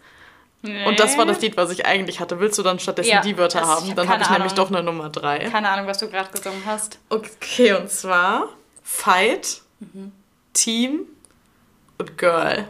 Nee. 0.66 0.86
Und 0.86 1.00
das 1.00 1.18
war 1.18 1.26
das 1.26 1.42
Lied, 1.42 1.56
was 1.58 1.70
ich 1.72 1.86
eigentlich 1.86 2.20
hatte. 2.20 2.40
Willst 2.40 2.58
du 2.58 2.64
dann 2.64 2.80
stattdessen 2.80 3.10
Ja, 3.12 3.22
die 3.22 3.38
Wörter 3.38 3.62
haben? 3.62 3.88
hab 3.90 3.96
Dann 3.96 4.10
habe 4.10 4.24
ich 4.24 4.30
nämlich 4.30 4.54
doch 4.54 4.70
eine 4.70 4.84
Nummer 4.84 5.10
drei. 5.10 5.40
Keine 5.50 5.70
Ahnung, 5.70 5.88
was 5.88 5.98
du 6.00 6.10
gerade 6.10 6.30
gesungen 6.32 6.64
hast. 6.66 7.00
Okay, 7.10 7.74
und 7.74 7.90
zwar 7.90 8.50
Fight, 8.84 9.62
Mhm. 9.80 10.12
Team 10.54 11.02
und 11.98 12.18
Girl. 12.18 12.68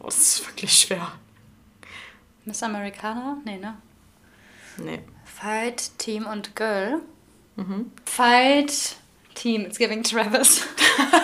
Oh, 0.00 0.06
das 0.06 0.16
ist 0.18 0.46
wirklich 0.48 0.72
schwer. 0.72 1.12
Miss 2.44 2.62
Americana? 2.62 3.36
Nee, 3.44 3.58
ne? 3.58 3.76
Nee. 4.78 5.00
Fight, 5.24 5.90
Team 5.98 6.26
und 6.26 6.56
Girl. 6.56 7.00
Fight, 8.06 8.96
Team. 9.34 9.62
It's 9.66 9.78
giving 9.78 10.02
Travis. 10.02 10.62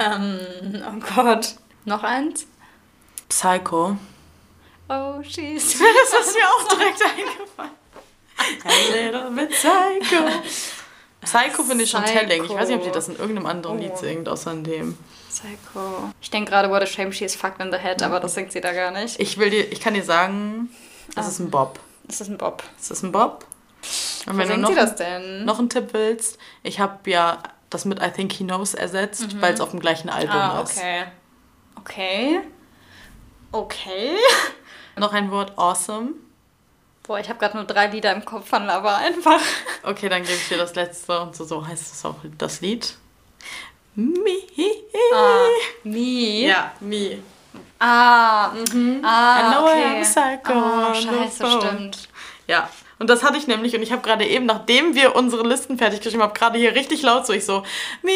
ähm, 0.00 0.82
oh 0.86 1.14
Gott. 1.14 1.54
Noch 1.84 2.02
eins? 2.02 2.46
Psycho. 3.28 3.96
Oh, 4.88 5.22
she's. 5.22 5.78
Das 6.10 6.26
ist 6.26 6.34
mir 6.34 6.46
auch 6.46 6.68
direkt 6.68 7.02
eingefallen. 7.04 7.70
A 8.64 8.92
little 8.92 9.30
bit 9.30 9.50
Psycho. 9.50 10.24
Psycho 11.22 11.62
finde 11.62 11.84
ich 11.84 11.90
schon 11.90 12.02
Psycho. 12.02 12.18
telling. 12.20 12.44
Ich 12.44 12.50
weiß 12.50 12.68
nicht, 12.68 12.76
ob 12.78 12.84
die 12.84 12.90
das 12.90 13.08
in 13.08 13.16
irgendeinem 13.16 13.46
anderen 13.46 13.78
Oh. 13.78 13.80
Lied 13.80 13.96
singt, 13.96 14.28
außer 14.28 14.52
in 14.52 14.64
dem. 14.64 14.98
Psycho. 15.30 16.10
Ich 16.20 16.30
denke 16.30 16.50
gerade, 16.50 16.70
what 16.70 16.82
a 16.82 16.86
shame 16.86 17.12
she 17.12 17.24
is 17.24 17.34
fucked 17.34 17.60
in 17.60 17.72
the 17.72 17.78
head, 17.78 18.02
aber 18.02 18.20
das 18.20 18.34
singt 18.34 18.52
sie 18.52 18.60
da 18.60 18.72
gar 18.72 18.90
nicht. 18.90 19.18
Ich 19.20 19.38
will 19.38 19.50
dir, 19.50 19.72
ich 19.72 19.80
kann 19.80 19.94
dir 19.94 20.04
sagen, 20.04 20.68
es 21.16 21.26
ist 21.26 21.38
ein 21.38 21.50
Bob. 21.50 21.78
Das 22.04 22.20
ist 22.20 22.28
ein 22.28 22.36
Bob. 22.38 22.62
Es 22.78 22.90
ist 22.90 23.02
ein 23.02 23.12
Bob. 23.12 23.46
Und 24.26 24.34
Wo 24.34 24.38
wenn 24.38 24.46
du 24.48 24.52
singt 24.54 24.60
noch, 24.62 24.68
sie 24.70 24.74
das 24.76 24.96
denn? 24.96 25.44
noch 25.44 25.58
einen 25.58 25.70
Tipp 25.70 25.88
willst, 25.92 26.38
ich 26.62 26.78
habe 26.80 27.10
ja 27.10 27.38
das 27.74 27.84
mit 27.84 28.00
I 28.00 28.10
Think 28.10 28.32
He 28.32 28.44
Knows 28.44 28.74
ersetzt, 28.74 29.40
weil 29.40 29.54
es 29.54 29.60
auf 29.60 29.70
dem 29.70 29.80
gleichen 29.80 30.08
Album 30.08 30.36
ah, 30.36 30.62
ist. 30.62 30.78
okay. 30.78 31.04
Okay. 31.76 32.40
Okay. 33.52 34.16
Noch 34.96 35.12
ein 35.12 35.30
Wort, 35.30 35.52
awesome. 35.56 36.10
Boah, 37.02 37.18
ich 37.18 37.28
habe 37.28 37.38
gerade 37.38 37.56
nur 37.56 37.66
drei 37.66 37.88
Lieder 37.88 38.12
im 38.12 38.24
Kopf 38.24 38.48
von 38.48 38.64
Lava 38.64 38.96
einfach. 38.96 39.40
Okay, 39.86 40.08
dann 40.08 40.22
gebe 40.22 40.32
ich 40.34 40.48
dir 40.48 40.56
das 40.56 40.74
letzte 40.74 41.20
und 41.20 41.36
so, 41.36 41.44
so 41.44 41.66
heißt 41.66 41.92
es 41.92 42.04
auch 42.06 42.16
das 42.38 42.62
Lied. 42.62 42.96
Me. 43.94 44.30
Ah, 45.14 45.46
Me. 45.82 46.46
Ja, 46.46 46.72
me. 46.80 47.18
Ah, 47.78 48.48
mhm. 48.48 49.02
ah, 49.04 49.40
I 49.40 49.52
know 49.52 49.66
okay. 49.66 49.84
I'm 49.84 50.02
psycho 50.02 50.52
Oh, 50.54 50.94
scheiße, 50.94 51.60
stimmt. 51.60 52.08
Ja, 52.46 52.70
und 53.04 53.10
das 53.10 53.22
hatte 53.22 53.36
ich 53.36 53.46
nämlich 53.46 53.76
und 53.76 53.82
ich 53.82 53.92
habe 53.92 54.00
gerade 54.00 54.24
eben, 54.26 54.46
nachdem 54.46 54.94
wir 54.94 55.14
unsere 55.14 55.46
Listen 55.46 55.76
fertig 55.76 56.00
geschrieben 56.00 56.22
haben, 56.22 56.32
gerade 56.32 56.58
hier 56.58 56.74
richtig 56.74 57.02
laut 57.02 57.26
so, 57.26 57.34
ich 57.34 57.44
so, 57.44 57.62
me. 58.00 58.12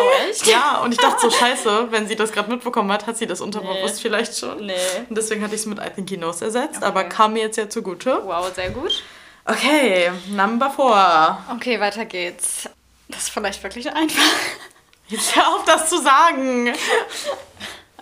Oh, 0.00 0.30
echt? 0.30 0.46
Ja, 0.46 0.78
und 0.82 0.92
ich 0.92 0.98
dachte 0.98 1.20
so, 1.20 1.30
scheiße, 1.30 1.88
wenn 1.90 2.08
sie 2.08 2.16
das 2.16 2.32
gerade 2.32 2.50
mitbekommen 2.50 2.90
hat, 2.90 3.06
hat 3.06 3.18
sie 3.18 3.26
das 3.26 3.42
unterbewusst 3.42 3.96
Nee. 3.96 4.00
vielleicht 4.00 4.34
schon. 4.38 4.64
Nee. 4.64 4.72
Und 5.10 5.18
deswegen 5.18 5.42
hatte 5.44 5.54
ich 5.54 5.60
es 5.60 5.66
mit 5.66 5.78
I 5.78 5.90
Think 5.94 6.08
He 6.08 6.16
Knows 6.16 6.40
ersetzt, 6.40 6.78
Okay. 6.78 6.86
aber 6.86 7.04
kam 7.04 7.34
mir 7.34 7.42
jetzt 7.42 7.58
ja 7.58 7.68
zugute. 7.68 8.22
Wow, 8.24 8.50
sehr 8.54 8.70
gut. 8.70 9.02
Okay, 9.44 10.10
Number 10.30 10.70
4. 10.70 11.56
Okay, 11.56 11.78
weiter 11.78 12.06
geht's. 12.06 12.66
Das 13.08 13.24
ist 13.24 13.28
vielleicht 13.30 13.62
wirklich 13.62 13.92
einfach. 13.92 14.22
Jetzt 15.08 15.36
hör 15.36 15.48
auf, 15.48 15.64
das 15.66 15.90
zu 15.90 16.00
sagen. 16.00 16.72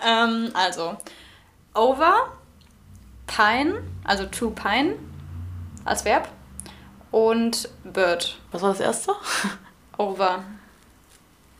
Ähm, 0.06 0.50
also, 0.52 0.94
over, 1.75 2.30
pine, 3.26 3.82
also 4.04 4.26
to 4.26 4.50
pine 4.50 4.96
als 5.87 6.05
Verb 6.05 6.28
und 7.11 7.69
bird. 7.85 8.38
Was 8.52 8.62
war 8.62 8.71
das 8.71 8.81
erste? 8.81 9.14
Over. 9.97 10.45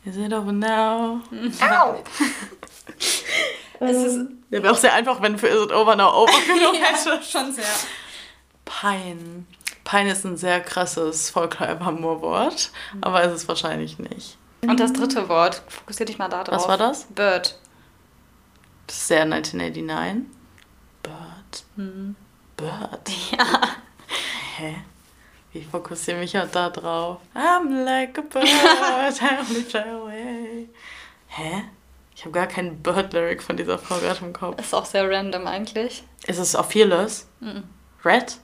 Is 0.05 0.15
it 0.17 0.31
over 0.33 0.51
now? 0.51 1.21
Au! 1.61 1.95
es 3.79 3.97
ist 3.97 4.19
Der 4.51 4.63
wäre 4.63 4.73
auch 4.73 4.77
sehr 4.77 4.93
einfach, 4.93 5.21
wenn 5.21 5.37
für 5.37 5.47
Is 5.47 5.65
it 5.65 5.71
over 5.71 5.95
now 5.95 6.09
over 6.23 6.31
genommen 6.47 6.79
hätte. 6.81 7.21
schon 7.23 7.51
sehr. 7.51 7.65
Pine. 8.65 9.45
Pine 9.83 10.11
ist 10.11 10.25
ein 10.25 10.37
sehr 10.37 10.59
krasses 10.61 11.29
Folklore-Wort, 11.29 12.71
aber 13.01 13.23
ist 13.23 13.31
es 13.33 13.47
wahrscheinlich 13.47 13.99
nicht. 13.99 14.37
Und 14.61 14.79
das 14.79 14.91
dritte 14.91 15.29
Wort, 15.29 15.61
fokussier 15.67 16.05
dich 16.05 16.17
mal 16.17 16.27
da 16.27 16.43
drauf. 16.43 16.55
Was 16.61 16.67
war 16.67 16.77
das? 16.77 17.05
Bird. 17.05 17.57
Das 18.87 18.97
ist 18.97 19.07
sehr 19.07 19.21
1989. 19.23 20.25
Bird. 21.03 22.15
Bird. 22.57 23.09
Ja. 23.31 23.61
Hä? 24.57 24.75
Ich 25.53 25.67
fokussiere 25.67 26.19
mich 26.19 26.35
halt 26.35 26.53
da 26.55 26.69
drauf. 26.69 27.19
I'm 27.35 27.83
like 27.83 28.17
a 28.17 28.21
bird, 28.21 28.45
I 28.45 29.39
only 29.39 29.61
fly 29.63 29.81
away. 29.89 30.69
Hä? 31.27 31.63
Ich 32.15 32.21
habe 32.23 32.31
gar 32.31 32.47
keinen 32.47 32.81
Bird-Lyric 32.81 33.43
von 33.43 33.57
dieser 33.57 33.77
Frau 33.77 33.97
gerade 33.99 34.25
im 34.25 34.33
Kopf. 34.33 34.59
Ist 34.59 34.73
auch 34.73 34.85
sehr 34.85 35.09
random 35.09 35.45
eigentlich. 35.45 36.03
Ist 36.25 36.39
es 36.39 36.55
auf 36.55 36.71
Fearless? 36.71 37.27
Red? 38.03 38.37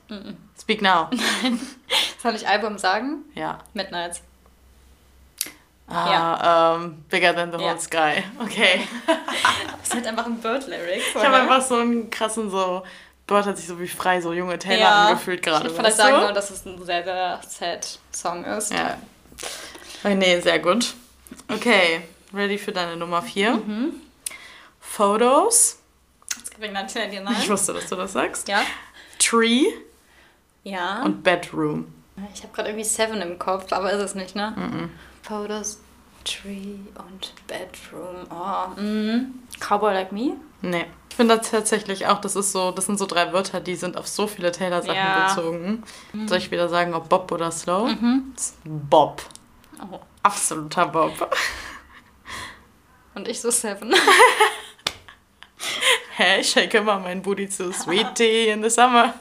Speak 0.59 0.81
now. 0.81 1.09
Soll 2.21 2.35
ich 2.35 2.47
Album 2.47 2.77
sagen? 2.77 3.25
Ja. 3.33 3.59
Midnights. 3.73 4.21
Ah, 5.87 6.75
ähm, 6.75 7.03
Bigger 7.09 7.33
than 7.35 7.51
the 7.51 7.57
whole 7.57 7.65
Ja. 7.67 7.77
sky. 7.79 8.23
Okay. 8.39 8.87
Das 9.79 9.89
ist 9.89 9.95
halt 9.95 10.07
einfach 10.07 10.25
ein 10.27 10.39
Bird-Lyric. 10.39 11.01
Ich 11.15 11.23
habe 11.23 11.35
einfach 11.35 11.61
so 11.61 11.75
einen 11.75 12.09
krassen 12.09 12.49
so. 12.49 12.83
Bird 13.27 13.45
hat 13.45 13.57
sich 13.57 13.67
so 13.67 13.79
wie 13.79 13.87
frei, 13.87 14.19
so 14.21 14.33
junge 14.33 14.59
Taylor 14.59 14.79
ja, 14.79 15.05
angefühlt 15.07 15.41
gerade. 15.41 15.67
Ich 15.67 15.71
würde 15.73 15.75
vielleicht 15.83 15.97
sagen, 15.97 16.19
nur, 16.19 16.33
dass 16.33 16.49
es 16.49 16.65
ein 16.65 16.83
sehr, 16.83 17.03
sehr 17.03 17.39
sad 17.47 17.99
Song 18.11 18.43
ist. 18.43 18.71
Ja. 18.73 18.97
Oh, 20.03 20.09
nee, 20.09 20.39
sehr 20.41 20.59
gut. 20.59 20.93
Okay, 21.47 22.01
ready 22.33 22.57
für 22.57 22.71
deine 22.73 22.97
Nummer 22.97 23.21
4. 23.21 23.53
Mhm. 23.53 23.93
Photos. 24.79 25.79
1989. 26.61 27.43
Ich 27.43 27.49
wusste, 27.49 27.73
dass 27.73 27.87
du 27.87 27.95
das 27.95 28.13
sagst. 28.13 28.47
Ja. 28.47 28.61
Tree 29.19 29.65
Ja. 30.63 31.01
und 31.03 31.23
Bedroom. 31.23 31.93
ich 32.33 32.43
habe 32.43 32.53
gerade 32.53 32.69
irgendwie 32.69 32.85
Seven 32.85 33.21
im 33.21 33.39
Kopf, 33.39 33.71
aber 33.71 33.91
ist 33.91 34.01
es 34.01 34.15
nicht, 34.15 34.35
ne? 34.35 34.89
Photos, 35.23 35.79
Tree 36.23 36.75
und 36.97 37.33
Bedroom. 37.47 38.25
Oh. 38.29 38.79
Mhm. 38.79 39.33
Cowboy 39.59 39.93
Like 39.93 40.11
Me? 40.11 40.33
Nee. 40.61 40.85
Ich 41.09 41.15
finde 41.15 41.37
das 41.37 41.51
tatsächlich 41.51 42.07
auch, 42.07 42.19
das 42.21 42.35
ist 42.35 42.51
so, 42.51 42.71
das 42.71 42.87
sind 42.87 42.97
so 42.97 43.05
drei 43.05 43.31
Wörter, 43.33 43.59
die 43.59 43.75
sind 43.75 43.97
auf 43.97 44.07
so 44.07 44.25
viele 44.25 44.51
Taylor-Sachen 44.51 44.95
Ja. 44.95 45.27
bezogen. 45.27 45.83
Soll 46.25 46.39
ich 46.39 46.49
wieder 46.49 46.69
sagen, 46.69 46.95
ob 46.95 47.07
Bob 47.07 47.31
oder 47.31 47.51
Slow? 47.51 47.87
Ist 48.35 48.55
Bob. 48.63 49.21
Oh. 49.91 49.99
Absoluter 50.23 50.87
Bob. 50.87 51.35
Und 53.13 53.27
ich 53.27 53.39
so 53.41 53.51
Seven. 53.51 53.93
Hä, 56.15 56.39
ich 56.41 56.49
shake 56.49 56.73
immer 56.77 56.99
mein 56.99 57.21
Booty 57.21 57.47
zu 57.47 57.71
Sweet 57.71 58.15
Tea 58.15 58.49
in 58.49 58.63
the 58.63 58.69
summer. 58.69 59.13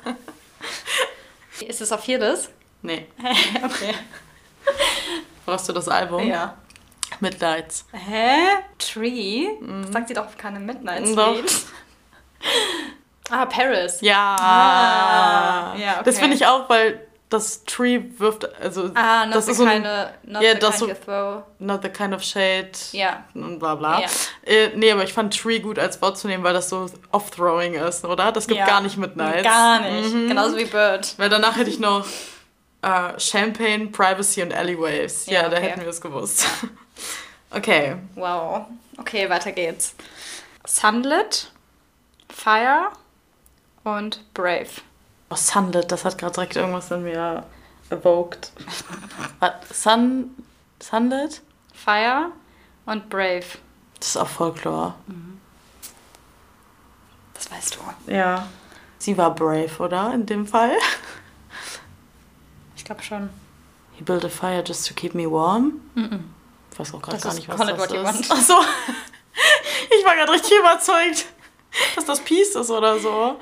ist 1.60 1.80
es 1.80 1.92
auf 1.92 2.04
Fearless? 2.04 2.48
Nee. 2.82 3.06
okay. 3.64 3.94
Brauchst 5.44 5.68
du 5.68 5.72
das 5.72 5.88
Album? 5.88 6.26
Ja. 6.26 6.56
Midnights. 7.22 7.86
Hä? 7.92 8.36
Tree? 8.78 9.46
Das 9.82 9.92
sagt 9.92 10.08
sie 10.08 10.14
doch 10.14 10.26
auf 10.26 10.36
keine 10.36 10.60
Midnight 10.60 11.06
Mhm. 11.06 11.16
Doch. 11.16 11.36
Ah, 13.30 13.46
Paris. 13.46 13.98
Ja. 14.02 14.36
Ah, 14.38 15.74
ja, 15.78 15.92
okay. 15.94 16.02
Das 16.04 16.18
finde 16.18 16.36
ich 16.36 16.44
auch, 16.46 16.68
weil 16.68 17.06
das 17.30 17.64
Tree 17.64 18.02
wirft, 18.18 18.46
also 18.60 18.90
Ah, 18.94 19.24
not 19.24 19.36
das 19.36 19.46
the 19.46 19.52
ist 19.52 19.56
so 19.58 19.64
ein, 19.64 19.86
of, 19.86 20.08
not 20.24 20.42
ja, 20.42 20.52
the 20.52 20.58
kind 20.58 20.74
so- 20.74 20.88
you 20.88 20.94
throw. 20.94 21.42
not 21.60 21.82
the 21.82 21.88
kind 21.88 22.12
of 22.12 22.22
shade 22.22 22.72
Ja. 22.90 23.24
und 23.34 23.58
bla 23.58 23.74
bla. 23.76 24.00
Ja. 24.00 24.06
Äh, 24.44 24.72
nee, 24.76 24.92
aber 24.92 25.04
ich 25.04 25.14
fand 25.14 25.34
Tree 25.40 25.60
gut 25.60 25.78
als 25.78 26.02
Wort 26.02 26.18
zu 26.18 26.26
nehmen, 26.28 26.44
weil 26.44 26.52
das 26.52 26.68
so 26.68 26.90
off-throwing 27.10 27.72
ist, 27.74 28.04
oder? 28.04 28.32
Das 28.32 28.46
gibt 28.46 28.58
ja. 28.58 28.66
gar 28.66 28.82
nicht 28.82 28.98
Midnights. 28.98 29.44
Gar 29.44 29.80
nicht. 29.80 30.12
Genauso 30.12 30.56
wie 30.58 30.66
Bird. 30.66 31.14
Weil 31.16 31.30
danach 31.30 31.56
hätte 31.56 31.70
ich 31.70 31.78
noch 31.78 32.04
äh, 32.82 33.18
Champagne, 33.18 33.86
Privacy 33.86 34.42
und 34.42 34.52
Alleyways. 34.52 35.26
Ja, 35.26 35.42
Ja, 35.42 35.48
da 35.48 35.56
okay. 35.56 35.66
hätten 35.70 35.80
wir 35.82 35.88
es 35.88 36.00
gewusst. 36.00 36.46
okay. 37.50 37.96
Wow. 38.14 38.66
Okay, 38.98 39.28
weiter 39.30 39.52
geht's. 39.52 39.94
Sunlit, 40.66 41.50
Fire 42.28 42.90
und 43.84 44.20
Brave. 44.34 44.68
Oh, 45.30 45.34
Sunlit, 45.34 45.90
das 45.90 46.04
hat 46.04 46.18
gerade 46.18 46.34
direkt 46.34 46.56
irgendwas 46.56 46.90
in 46.90 47.02
mir 47.04 47.44
evoked. 47.90 48.52
Sun, 49.72 50.30
Sunlit? 50.80 51.40
Fire 51.74 52.30
und 52.86 53.08
Brave. 53.08 53.44
Das 53.98 54.08
ist 54.08 54.16
auch 54.16 54.28
Folklore. 54.28 54.94
Das 57.34 57.50
weißt 57.50 57.76
du. 58.06 58.12
Ja. 58.12 58.46
Sie 58.98 59.16
war 59.18 59.34
brave, 59.34 59.70
oder? 59.78 60.12
In 60.14 60.26
dem 60.26 60.46
Fall. 60.46 60.76
Ich 63.00 63.06
glaube 63.08 63.28
schon. 63.28 63.30
He 63.92 64.02
built 64.04 64.24
a 64.24 64.28
fire 64.28 64.62
just 64.66 64.86
to 64.88 64.94
keep 64.94 65.14
me 65.14 65.30
warm. 65.30 65.80
Ich 66.70 66.78
weiß 66.78 66.94
auch 66.94 67.02
gerade 67.02 67.18
gar 67.20 67.34
nicht, 67.34 67.48
was 67.48 67.58
das 67.58 67.78
What 67.78 67.90
ist. 67.92 68.04
Want. 68.04 68.26
Ach 68.30 68.40
so. 68.42 68.54
Ich 69.98 70.04
war 70.04 70.14
gerade 70.14 70.30
richtig 70.32 70.58
überzeugt, 70.58 71.24
dass 71.96 72.04
das 72.04 72.20
Peace 72.20 72.54
ist 72.54 72.70
oder 72.70 72.98
so. 72.98 73.40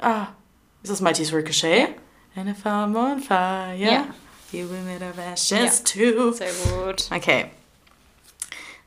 Ah. 0.00 0.26
Ist 0.82 0.90
das 0.90 1.00
Mighty's 1.00 1.32
Ricochet? 1.32 1.94
And 2.34 2.48
if 2.48 2.64
I'm 2.66 2.96
on 2.96 3.20
fire, 3.20 3.74
Ja. 3.76 4.06
you 4.50 4.68
will 4.68 4.82
made 4.82 5.04
of 5.08 5.16
ashes 5.18 5.50
Ja. 5.50 5.68
too. 6.12 6.32
Sehr 6.32 6.52
gut. 6.52 7.08
Okay. 7.12 7.50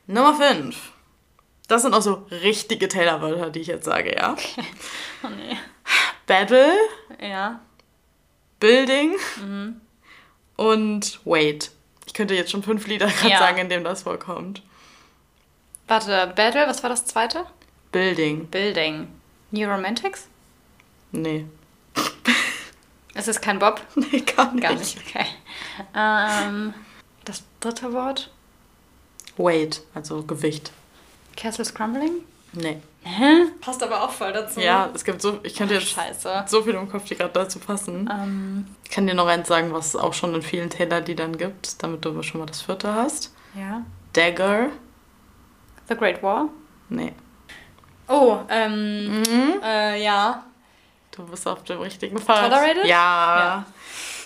Nummer 0.06 0.34
5. 0.34 0.76
Das 1.68 1.80
sind 1.82 1.94
auch 1.94 2.02
so 2.02 2.26
richtige 2.30 2.88
Taylor-Wörter, 2.88 3.48
die 3.50 3.60
ich 3.60 3.68
jetzt 3.68 3.86
sage, 3.86 4.14
ja? 4.14 4.36
Oh 5.22 5.28
nee. 5.28 5.56
Battle, 6.26 6.74
Ja. 7.20 7.60
Building 8.60 9.14
Mhm. 9.42 9.80
Und 10.56 11.20
Wait. 11.24 11.70
Ich 12.06 12.14
könnte 12.14 12.34
jetzt 12.34 12.50
schon 12.50 12.62
fünf 12.62 12.86
Lieder 12.86 13.06
gerade 13.06 13.28
Ja. 13.30 13.38
sagen, 13.38 13.58
in 13.58 13.68
denen 13.68 13.84
das 13.84 14.02
vorkommt. 14.02 14.62
Warte, 15.88 16.32
Battle, 16.34 16.66
was 16.66 16.82
war 16.82 16.90
das 16.90 17.04
zweite? 17.06 17.46
Building. 17.92 18.46
Building. 18.46 19.08
New 19.50 19.68
Romantics? 19.68 20.28
Nee. 21.12 21.46
Es 23.16 23.28
ist 23.28 23.40
kein 23.40 23.58
Bob? 23.60 23.80
Nee, 23.94 24.20
gar 24.20 24.52
nicht. 24.52 24.62
Gar 24.62 24.74
nicht, 24.74 24.98
okay. 24.98 25.26
Ähm, 25.94 26.74
das 27.24 27.44
dritte 27.60 27.92
Wort? 27.92 28.30
Weight, 29.36 29.82
also 29.94 30.22
Gewicht. 30.22 30.72
Castle 31.36 31.64
Scrumbling? 31.64 32.24
Nee. 32.54 32.80
Hä? 33.02 33.46
Passt 33.60 33.82
aber 33.82 34.02
auch 34.02 34.10
voll 34.10 34.32
dazu. 34.32 34.60
Ja, 34.60 34.88
es 34.94 35.04
gibt 35.04 35.20
so, 35.20 35.38
ich 35.42 35.54
könnte 35.54 35.74
jetzt 35.74 35.88
Scheiße. 35.88 36.44
so 36.46 36.62
viel 36.62 36.74
im 36.74 36.88
Kopf, 36.90 37.04
die 37.04 37.16
gerade 37.16 37.32
dazu 37.32 37.58
passen. 37.58 38.08
Ähm, 38.10 38.66
Ich 38.84 38.90
kann 38.90 39.06
dir 39.06 39.14
noch 39.14 39.26
eins 39.26 39.46
sagen, 39.48 39.72
was 39.72 39.88
es 39.88 39.96
auch 39.96 40.14
schon 40.14 40.34
in 40.34 40.42
vielen 40.42 40.70
Taylor-Liedern 40.70 41.36
gibt, 41.36 41.82
damit 41.82 42.04
du 42.04 42.22
schon 42.22 42.40
mal 42.40 42.46
das 42.46 42.62
vierte 42.62 42.92
hast. 42.94 43.32
ja. 43.54 43.82
Dagger. 44.14 44.68
The 45.88 45.96
Great 45.96 46.22
War? 46.22 46.48
Nee. 46.88 47.12
Oh, 48.08 48.38
ähm, 48.48 49.20
Mhm. 49.22 49.54
äh, 49.62 50.02
ja. 50.02 50.44
Du 51.10 51.24
bist 51.26 51.46
auf 51.48 51.64
dem 51.64 51.80
richtigen 51.80 52.18
Pfad. 52.18 52.50
Tolerated? 52.50 52.86
Ja. 52.86 53.64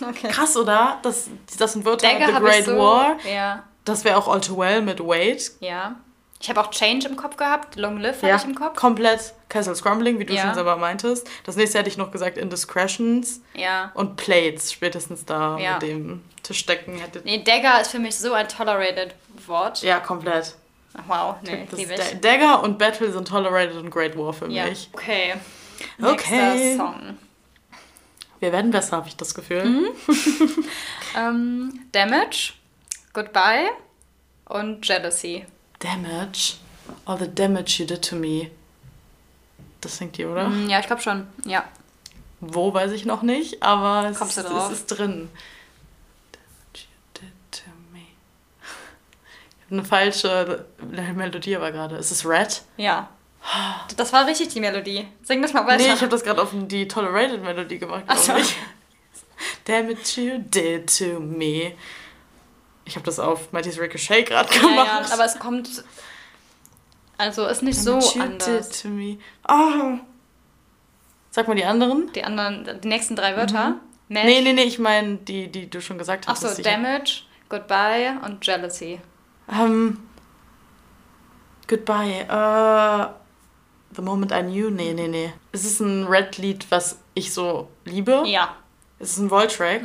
Okay. 0.01 0.29
Krass, 0.29 0.55
oder? 0.55 0.97
Das, 1.01 1.29
das 1.57 1.73
sind 1.73 1.83
Wörter. 1.83 2.07
Dagger 2.07 2.27
The 2.27 2.39
Great 2.41 2.63
so. 2.63 2.77
War. 2.77 3.17
Ja. 3.29 3.63
Das 3.83 4.05
wäre 4.05 4.15
auch 4.15 4.29
All 4.29 4.39
Too 4.39 4.57
Well 4.57 4.81
mit 4.81 5.01
Wait. 5.05 5.51
Ja. 5.59 5.95
Ich 6.41 6.49
habe 6.49 6.61
auch 6.61 6.69
Change 6.71 7.07
im 7.07 7.15
Kopf 7.17 7.35
gehabt. 7.35 7.75
Long 7.75 7.97
Live 7.99 8.21
hatte 8.23 8.35
ich 8.37 8.43
im 8.45 8.55
Kopf. 8.55 8.75
komplett. 8.77 9.33
Castle 9.49 9.75
Scrumbling, 9.75 10.19
wie 10.19 10.25
du 10.25 10.33
Ja. 10.33 10.43
schon 10.43 10.53
selber 10.53 10.77
meintest. 10.77 11.27
Das 11.43 11.55
nächste 11.57 11.79
hätte 11.79 11.89
ich 11.89 11.97
noch 11.97 12.11
gesagt 12.11 12.37
Indiscretions 12.37 13.41
Ja. 13.55 13.91
und 13.93 14.15
Plates. 14.15 14.71
Spätestens 14.71 15.25
da 15.25 15.57
Ja. 15.57 15.73
mit 15.73 15.81
dem 15.81 16.23
Tischdecken 16.43 16.97
hätte. 16.99 17.21
Nee, 17.25 17.43
Dagger 17.43 17.81
ist 17.81 17.91
für 17.91 17.99
mich 17.99 18.15
so 18.17 18.31
ein 18.33 18.47
tolerated 18.47 19.15
Wort. 19.47 19.81
Ja, 19.81 19.99
komplett. 19.99 20.55
Wow, 21.07 21.35
nee, 21.43 21.67
Das 21.69 21.79
liebe 21.79 21.93
ich. 21.93 22.19
Dagger 22.21 22.63
und 22.63 22.77
Battle 22.79 23.11
sind 23.11 23.27
Tolerated 23.27 23.75
und 23.77 23.89
Great 23.91 24.17
War 24.17 24.31
für 24.33 24.47
Ja. 24.49 24.65
mich. 24.65 24.89
Okay. 24.93 25.33
Okay. 26.01 26.53
Nächster 26.55 26.77
Song. 26.85 27.17
Wir 28.39 28.51
werden 28.53 28.71
besser, 28.71 28.97
habe 28.97 29.07
ich 29.09 29.17
das 29.17 29.33
Gefühl. 29.35 29.65
Mhm. 29.65 29.87
Ähm, 31.17 31.79
Damage, 31.91 32.53
Goodbye 33.13 33.69
und 34.45 34.87
Jealousy. 34.87 35.45
Damage. 35.79 36.55
All 37.05 37.17
the 37.17 37.27
damage 37.27 37.79
you 37.79 37.85
did 37.85 38.01
to 38.09 38.15
me. 38.15 38.49
Das 39.81 39.97
singt 39.97 40.17
die, 40.17 40.25
oder? 40.25 40.49
Mm, 40.49 40.69
Ja, 40.69 40.79
ich 40.79 40.87
glaube 40.87 41.01
schon. 41.01 41.27
Ja. 41.45 41.63
Wo 42.41 42.73
weiß 42.73 42.91
ich 42.91 43.05
noch 43.05 43.21
nicht, 43.21 43.61
aber 43.63 44.09
es, 44.09 44.19
ist, 44.21 44.37
es 44.37 44.71
ist 44.71 44.87
drin. 44.87 45.29
Damage 46.31 46.85
you 46.85 47.21
did 47.21 47.33
to 47.51 47.69
me. 47.91 47.99
Ich 48.61 49.65
habe 49.65 49.71
eine 49.75 49.83
falsche 49.85 50.65
Melodie 51.15 51.55
aber 51.55 51.71
gerade. 51.71 51.95
Ist 51.97 52.11
es 52.11 52.25
Red? 52.25 52.61
Ja. 52.77 53.09
Das 53.95 54.11
war 54.13 54.25
richtig 54.27 54.49
die 54.49 54.59
Melodie. 54.59 55.07
Sing 55.23 55.41
das 55.41 55.53
mal 55.53 55.65
weiter. 55.65 55.83
Nee, 55.83 55.93
ich 55.93 56.01
habe 56.01 56.09
das 56.09 56.23
gerade 56.23 56.41
auf 56.41 56.49
die 56.53 56.87
Tolerated 56.87 57.41
Melodie 57.41 57.79
gemacht. 57.79 58.03
Ach 58.07 58.17
so. 58.17 58.33
Damage 59.65 60.21
you 60.21 60.37
did 60.39 60.87
to 60.97 61.19
me. 61.19 61.73
Ich 62.89 62.95
habe 62.95 63.05
das 63.05 63.19
auf 63.19 63.51
Mighty's 63.51 63.79
Ricochet 63.79 64.25
gerade 64.25 64.51
ja, 64.53 64.61
gemacht. 64.61 65.07
ja, 65.07 65.13
aber 65.13 65.25
es 65.25 65.37
kommt. 65.37 65.83
Also 67.19 67.45
ist 67.45 67.61
nicht 67.61 67.79
so 67.79 67.99
anders. 68.19 68.81
to 68.81 68.87
me. 68.87 69.19
Oh. 69.47 69.99
Sag 71.29 71.47
mal 71.47 71.53
die 71.53 71.65
anderen. 71.65 72.11
Die 72.13 72.23
anderen, 72.23 72.81
die 72.81 72.87
nächsten 72.87 73.15
drei 73.15 73.37
Wörter. 73.37 73.75
Mesh. 74.07 74.25
Nee, 74.25 74.41
nee, 74.41 74.53
nee, 74.53 74.63
ich 74.63 74.79
meine 74.79 75.17
die, 75.17 75.51
die 75.51 75.69
du 75.69 75.81
schon 75.81 75.99
gesagt 75.99 76.27
hast. 76.27 76.43
Achso, 76.43 76.61
Damage, 76.63 77.21
Goodbye 77.47 78.17
und 78.25 78.43
Jealousy. 78.43 78.99
Ähm, 79.51 79.99
goodbye. 81.67 82.21
Äh, 82.21 83.07
the 83.95 84.01
Moment 84.01 84.31
I 84.31 84.41
Knew. 84.41 84.71
Nee, 84.71 84.93
nee, 84.93 85.07
nee. 85.07 85.31
Es 85.51 85.63
ist 85.63 85.79
ein 85.79 86.07
Red-Lied, 86.07 86.65
was 86.71 86.97
ich 87.13 87.31
so 87.31 87.69
liebe. 87.85 88.23
Ja. 88.25 88.55
Es 88.97 89.11
ist 89.11 89.19
ein 89.19 89.29
Volt-Track. 89.29 89.83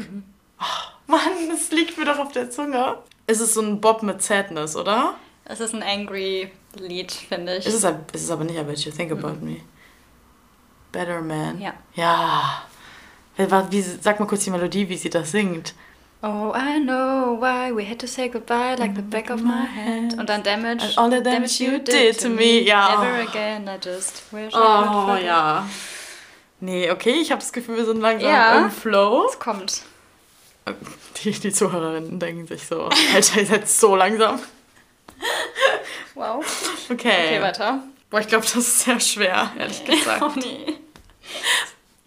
Oh, 0.58 0.93
Mann, 1.06 1.20
das 1.50 1.70
liegt 1.70 1.98
mir 1.98 2.04
doch 2.04 2.18
auf 2.18 2.32
der 2.32 2.50
Zunge. 2.50 2.98
Es 3.26 3.40
ist 3.40 3.54
so 3.54 3.60
ein 3.62 3.80
Bob 3.80 4.02
mit 4.02 4.22
Sadness, 4.22 4.76
oder? 4.76 5.14
Es 5.44 5.60
ist 5.60 5.74
ein 5.74 5.82
angry 5.82 6.50
Lied, 6.78 7.12
finde 7.12 7.56
ich. 7.56 7.66
Es 7.66 7.74
ist, 7.74 7.86
es 8.12 8.22
ist 8.22 8.30
aber 8.30 8.44
nicht 8.44 8.58
I 8.58 8.62
Bet 8.62 8.78
You 8.84 8.90
Think 8.92 9.12
About 9.12 9.44
Me. 9.44 9.58
Better 10.92 11.20
Man. 11.20 11.60
Ja. 11.60 11.74
Ja. 11.94 12.62
Wie, 13.36 13.82
sag 13.82 14.20
mal 14.20 14.26
kurz 14.26 14.44
die 14.44 14.50
Melodie, 14.50 14.88
wie 14.88 14.96
sie 14.96 15.10
das 15.10 15.32
singt. 15.32 15.74
Oh, 16.22 16.54
I 16.56 16.80
know 16.80 17.36
why 17.38 17.70
we 17.74 17.84
had 17.86 17.98
to 17.98 18.06
say 18.06 18.28
goodbye 18.30 18.76
like 18.78 18.94
the 18.96 19.02
back 19.02 19.28
of 19.28 19.42
my 19.42 19.66
hand. 19.66 20.16
Und 20.18 20.28
dann 20.28 20.42
Damage. 20.42 20.82
And 20.82 20.96
all 20.96 21.10
the 21.10 21.22
damage 21.22 21.60
you 21.62 21.78
did 21.78 22.18
to 22.20 22.30
me. 22.30 22.62
Ja. 22.62 23.02
Never 23.02 23.28
again, 23.28 23.68
I 23.68 23.76
just 23.84 24.22
wish 24.32 24.54
Oh, 24.54 25.16
ja. 25.22 25.68
Nee, 26.60 26.90
okay, 26.90 27.10
ich 27.20 27.30
habe 27.30 27.40
das 27.40 27.52
Gefühl, 27.52 27.76
wir 27.76 27.84
sind 27.84 28.00
langsam 28.00 28.30
Ja. 28.30 28.58
im 28.64 28.70
Flow. 28.70 29.26
Es 29.28 29.38
kommt. 29.38 29.82
Die, 31.22 31.30
die 31.30 31.52
Zuhörerinnen 31.52 32.18
denken 32.18 32.46
sich 32.46 32.66
so, 32.66 32.84
Alter, 33.14 33.40
ihr 33.40 33.46
seid 33.46 33.68
so 33.68 33.96
langsam. 33.96 34.40
Wow. 36.14 36.44
Okay. 36.90 37.36
Okay, 37.38 37.42
weiter. 37.42 37.82
Boah, 38.10 38.20
ich 38.20 38.28
glaube, 38.28 38.44
das 38.44 38.56
ist 38.56 38.80
sehr 38.80 39.00
schwer, 39.00 39.50
ehrlich 39.58 39.84
gesagt. 39.84 40.22
Oh 40.22 40.32
nee. 40.36 40.78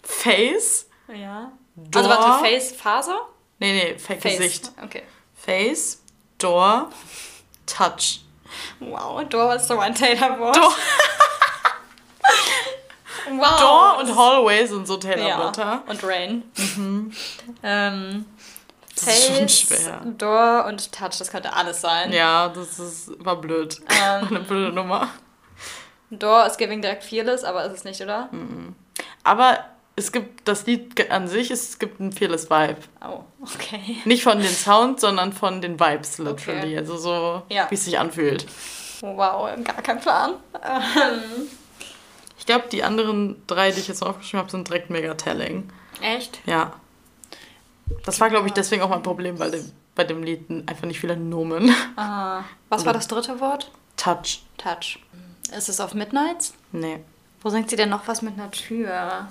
Face. 0.03 0.87
Ja. 1.13 1.51
Door. 1.75 2.03
Also 2.03 2.09
warte, 2.09 2.45
Face, 2.45 2.71
Faser? 2.71 3.27
Nee, 3.59 3.73
nee, 3.73 3.97
Face. 3.97 4.21
Gesicht. 4.21 4.71
Okay. 4.83 5.03
Face, 5.35 6.01
Door, 6.37 6.89
Touch. 7.65 8.21
Wow, 8.79 9.23
Door 9.27 9.55
ist 9.55 9.67
so 9.67 9.77
ein 9.79 9.93
Taylor-Wort. 9.95 10.55
Door, 10.55 10.73
Wow. 13.29 13.59
Door 13.59 13.97
und 13.99 14.15
Hallway 14.15 14.65
sind 14.65 14.87
so 14.87 14.93
ja. 14.95 14.99
Taylor-Wörter. 14.99 15.83
Und 15.87 16.03
Rain. 16.03 16.43
Ähm, 16.55 17.13
ist 17.13 18.15
schon 18.23 18.25
Face. 18.99 19.89
Door 20.17 20.65
und 20.67 20.91
Touch, 20.91 21.17
das 21.19 21.29
könnte 21.31 21.53
alles 21.53 21.81
sein. 21.81 22.11
Ja, 22.11 22.49
das 22.49 22.79
ist, 22.79 23.11
war 23.23 23.35
blöd. 23.35 23.79
Ähm. 23.89 24.27
Eine 24.29 24.39
blöde 24.41 24.71
Nummer. 24.73 25.09
Door 26.09 26.45
ist 26.47 26.57
Giving 26.57 26.81
direkt 26.81 27.03
Fearless, 27.03 27.43
aber 27.43 27.65
ist 27.65 27.73
es 27.73 27.83
nicht, 27.83 28.01
oder? 28.01 28.29
Aber 29.23 29.59
es 29.97 30.11
gibt, 30.11 30.47
das 30.47 30.65
Lied 30.65 31.09
an 31.11 31.27
sich, 31.27 31.51
es 31.51 31.79
gibt 31.79 31.99
ein 31.99 32.11
Fearless 32.11 32.49
Vibe. 32.49 32.77
Oh, 33.05 33.21
okay. 33.41 33.97
Nicht 34.05 34.23
von 34.23 34.37
den 34.39 34.47
Sounds, 34.53 35.01
sondern 35.01 35.33
von 35.33 35.59
den 35.61 35.79
Vibes, 35.79 36.17
literally. 36.19 36.59
Okay. 36.73 36.77
Also 36.77 36.97
so, 36.97 37.41
Ja. 37.49 37.65
wie 37.69 37.75
es 37.75 37.83
sich 37.85 37.99
anfühlt. 37.99 38.45
Wow, 39.01 39.49
gar 39.63 39.81
kein 39.81 39.99
Plan. 39.99 40.35
Ähm, 40.63 41.47
Ich 42.39 42.45
glaube, 42.45 42.65
die 42.71 42.83
anderen 42.83 43.41
drei, 43.47 43.71
die 43.71 43.79
ich 43.81 43.87
jetzt 43.89 43.99
noch 44.01 44.09
aufgeschrieben 44.11 44.39
habe, 44.39 44.51
sind 44.51 44.67
direkt 44.69 44.89
mega 44.89 45.13
telling. 45.15 45.69
echt? 46.01 46.39
Ja. 46.45 46.73
Das 48.05 48.19
war, 48.19 48.29
glaube 48.29 48.47
ich, 48.47 48.53
deswegen 48.53 48.81
auch 48.81 48.89
mein 48.89 49.03
Problem 49.03 49.37
bei 49.37 49.49
dem, 49.49 49.71
bei 49.95 50.03
dem 50.03 50.23
Lied. 50.23 50.49
Einfach 50.67 50.85
nicht 50.85 50.99
viele 50.99 51.17
Nomen. 51.17 51.73
Ah, 51.95 52.43
was 52.69 52.85
war 52.85 52.93
das 52.93 53.07
dritte 53.07 53.39
Wort? 53.39 53.71
Touch. 53.97 54.43
Touch. 54.57 54.99
Ist 55.55 55.69
es 55.69 55.79
auf 55.79 55.93
Midnights? 55.93 56.53
Nee. 56.71 56.99
Wo 57.41 57.49
singt 57.49 57.69
sie 57.69 57.75
denn 57.75 57.89
noch 57.89 58.07
was 58.07 58.21
mit 58.21 58.33
einer 58.33 58.51
Tür? 58.51 59.27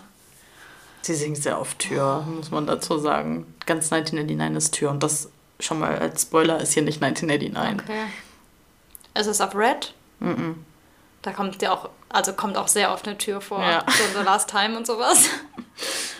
Sie 1.03 1.15
singt 1.15 1.37
sehr 1.37 1.61
oft 1.61 1.79
Tür, 1.79 2.25
muss 2.27 2.51
man 2.51 2.67
dazu 2.67 2.99
sagen. 2.99 3.47
Ganz 3.67 3.93
1989 3.93 4.57
ist 4.57 4.75
Tür. 4.75 4.91
Und 4.91 5.03
das 5.03 5.31
schon 5.61 5.79
mal 5.79 5.99
als 5.99 6.23
Spoiler 6.23 6.61
ist 6.61 6.73
hier 6.73 6.83
nicht 6.83 7.03
1989. 7.03 7.89
Okay. 7.89 8.07
Ist 9.15 9.27
es 9.27 9.41
auf 9.41 9.55
Red? 9.55 9.95
Mhm. 10.21 10.65
Da 11.23 11.33
kommt 11.33 11.61
ja 11.63 11.73
auch, 11.73 11.91
also 12.09 12.33
kommt 12.33 12.57
auch 12.57 12.69
sehr 12.69 12.93
oft 12.93 13.07
eine 13.07 13.19
Tür 13.19 13.41
vor. 13.41 13.63
Ja. 13.63 13.85
So 13.87 14.19
The 14.19 14.25
Last 14.25 14.51
Time 14.51 14.77
und 14.77 14.87
sowas. 14.87 15.29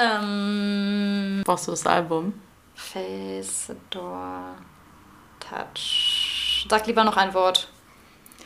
ähm, 0.00 1.42
Brauchst 1.44 1.66
du 1.66 1.70
das 1.72 1.86
Album? 1.86 2.40
Face, 2.74 3.72
Door, 3.90 4.54
Touch. 5.40 6.66
Sag 6.68 6.86
lieber 6.86 7.04
noch 7.04 7.16
ein 7.16 7.32
Wort. 7.34 7.68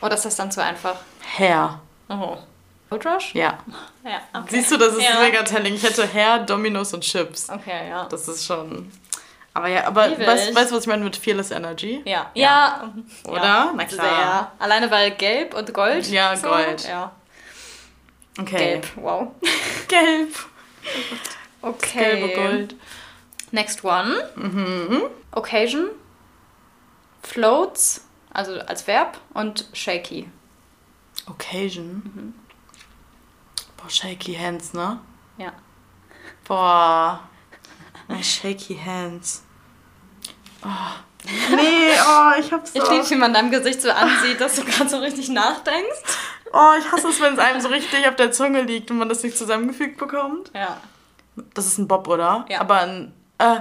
Oder 0.01 0.15
ist 0.15 0.25
das 0.25 0.35
dann 0.35 0.51
zu 0.51 0.61
einfach? 0.61 0.95
Hair. 1.37 1.79
Oh. 2.09 2.37
Gold 2.89 3.05
Rush? 3.05 3.33
Ja. 3.33 3.57
Ja, 4.03 4.21
okay. 4.33 4.47
Siehst 4.49 4.71
du, 4.71 4.77
das 4.77 4.93
ist 4.93 5.03
Ja. 5.03 5.19
mega 5.19 5.41
telling. 5.43 5.73
Ich 5.73 5.83
hätte 5.83 6.07
Hair, 6.11 6.39
Dominos 6.39 6.93
und 6.93 7.01
Chips. 7.01 7.49
Okay, 7.49 7.89
ja. 7.89 8.05
Das 8.05 8.27
ist 8.27 8.45
schon. 8.45 8.91
Aber 9.53 9.67
ja, 9.67 9.87
aber 9.87 10.11
weißt 10.19 10.49
du, 10.51 10.75
was 10.75 10.81
ich 10.81 10.87
meine 10.87 11.03
mit 11.03 11.15
Fearless 11.15 11.51
Energy? 11.51 12.01
Ja. 12.05 12.29
Ja. 12.33 12.91
Oder? 13.25 13.41
Ja, 13.43 13.71
Na 13.73 13.85
klar. 13.85 14.05
Sehr. 14.05 14.51
Alleine 14.59 14.91
weil 14.91 15.11
gelb 15.11 15.53
und 15.53 15.73
Gold. 15.73 16.07
Ja, 16.07 16.35
Gold. 16.35 16.87
Ja. 16.87 17.11
Okay. 18.37 18.57
Gelb. 18.57 18.87
Wow. 18.97 19.31
Gelb. 19.87 20.29
Okay. 21.65 22.19
Gelbe 22.19 22.33
Gold. 22.35 22.75
Next 23.51 23.83
one. 23.83 24.15
Mhm. 24.35 25.01
Occasion. 25.31 25.89
Floats, 27.23 28.05
also 28.31 28.59
als 28.59 28.85
Verb. 28.87 29.17
Und 29.33 29.65
shaky. 29.73 30.29
Occasion. 31.27 32.03
Mhm. 32.03 32.33
Boah, 33.77 33.89
shaky 33.89 34.35
hands, 34.35 34.73
ne? 34.73 34.99
Ja. 35.37 35.53
Boah. 36.47 37.21
My 38.07 38.23
shaky 38.23 38.77
hands. 38.77 39.43
Oh. 40.63 40.67
Nee, 41.55 41.93
oh, 42.07 42.39
ich 42.39 42.51
hab's 42.51 42.73
so. 42.73 42.79
Ich 42.83 42.89
liebe, 42.89 43.09
wie 43.09 43.15
man 43.15 43.33
deinem 43.33 43.49
Gesicht 43.49 43.81
so 43.81 43.89
ansieht, 43.89 44.39
dass 44.39 44.55
du 44.55 44.63
gerade 44.63 44.87
so 44.87 44.99
richtig 44.99 45.29
nachdenkst. 45.29 46.03
Oh, 46.53 46.73
ich 46.79 46.91
hasse 46.91 47.07
es, 47.07 47.19
wenn 47.19 47.33
es 47.33 47.39
einem 47.39 47.59
so 47.59 47.69
richtig 47.69 48.07
auf 48.07 48.15
der 48.15 48.31
Zunge 48.31 48.61
liegt 48.61 48.91
und 48.91 48.99
man 48.99 49.09
das 49.09 49.23
nicht 49.23 49.35
zusammengefügt 49.35 49.97
bekommt. 49.97 50.51
Ja. 50.53 50.79
Das 51.53 51.65
ist 51.65 51.77
ein 51.77 51.87
Bob, 51.87 52.07
oder? 52.07 52.45
Ja. 52.49 52.61
Aber 52.61 52.79
ein. 52.81 53.13
Äh, 53.37 53.59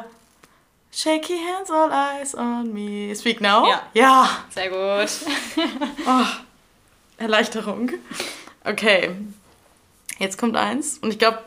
Shaky 0.92 1.36
hands, 1.38 1.70
all 1.70 1.90
eyes 1.90 2.36
on 2.36 2.72
me. 2.72 3.14
Speak 3.16 3.40
now? 3.40 3.66
Ja. 3.68 3.82
Ja. 3.94 4.28
Sehr 4.50 4.70
gut. 4.70 5.10
Oh, 6.06 6.26
Erleichterung. 7.16 7.90
Okay. 8.64 9.16
Jetzt 10.18 10.38
kommt 10.38 10.56
eins. 10.56 10.98
Und 10.98 11.10
ich 11.12 11.18
glaube, 11.18 11.38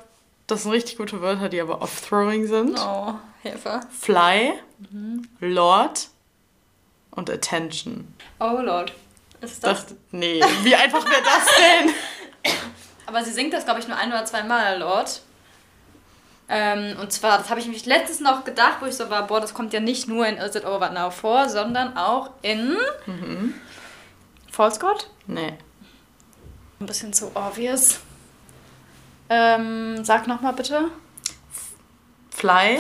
das 0.47 0.63
sind 0.63 0.71
richtig 0.71 0.97
gute 0.97 1.21
Wörter, 1.21 1.49
die 1.49 1.61
aber 1.61 1.81
off-throwing 1.81 2.47
sind. 2.47 2.79
Oh, 2.79 3.13
Hilfe. 3.41 3.81
Fly, 3.97 4.53
Lord 5.39 6.09
und 7.11 7.29
Attention. 7.29 8.13
Oh 8.39 8.59
Lord. 8.61 8.93
Ist 9.41 9.63
das? 9.63 9.81
Dachte, 9.85 9.97
nee, 10.11 10.41
wie 10.63 10.75
einfach 10.75 11.05
wäre 11.05 11.21
das 11.23 11.45
denn? 11.55 12.53
Aber 13.05 13.23
sie 13.23 13.31
singt 13.31 13.53
das, 13.53 13.63
glaube 13.65 13.79
ich, 13.79 13.87
nur 13.87 13.95
ein 13.97 14.09
oder 14.09 14.25
zwei 14.25 14.43
Mal, 14.43 14.79
Lord. 14.79 15.21
Ähm, 16.49 16.97
und 16.99 17.11
zwar, 17.11 17.37
das 17.37 17.49
habe 17.49 17.59
ich 17.59 17.67
mich 17.67 17.85
letztens 17.85 18.21
noch 18.21 18.45
gedacht, 18.45 18.77
wo 18.79 18.85
ich 18.85 18.95
so 18.95 19.09
war, 19.09 19.27
boah, 19.27 19.41
das 19.41 19.53
kommt 19.53 19.73
ja 19.73 19.81
nicht 19.81 20.07
nur 20.07 20.25
in 20.25 20.37
Is 20.37 20.55
It 20.55 20.65
Over 20.65 20.89
Now 20.91 21.11
vor, 21.11 21.49
sondern 21.49 21.97
auch 21.97 22.31
in 22.41 22.77
False 24.51 24.79
God. 24.79 25.09
Nee. 25.27 25.53
Ein 26.79 26.85
bisschen 26.85 27.11
zu 27.11 27.31
obvious. 27.35 27.99
Ähm, 29.29 30.05
sag 30.05 30.27
nochmal 30.27 30.53
bitte. 30.53 30.89
Fly, 32.29 32.79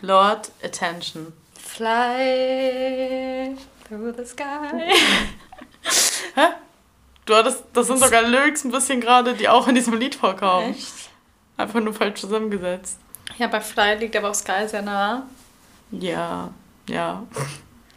Lord, 0.00 0.50
Attention. 0.64 1.32
Fly 1.56 3.56
through 3.86 4.14
the 4.16 4.24
sky. 4.24 4.92
Hä? 6.34 6.46
Du 7.26 7.34
hattest, 7.34 7.64
das 7.74 7.86
sind 7.86 8.00
sogar 8.00 8.22
Lyrics 8.22 8.64
ein 8.64 8.70
bisschen 8.70 9.00
gerade, 9.00 9.34
die 9.34 9.48
auch 9.48 9.68
in 9.68 9.74
diesem 9.74 9.94
Lied 9.94 10.14
vorkommen. 10.14 10.70
Echt? 10.70 11.07
Einfach 11.58 11.80
nur 11.80 11.92
falsch 11.92 12.20
zusammengesetzt. 12.20 12.98
Ja, 13.36 13.48
bei 13.48 13.60
Fly 13.60 13.96
liegt 13.96 14.16
aber 14.16 14.30
auch 14.30 14.34
Sky 14.34 14.66
sehr 14.66 14.80
nah. 14.80 15.26
Ja, 15.90 16.50
ja. 16.88 17.24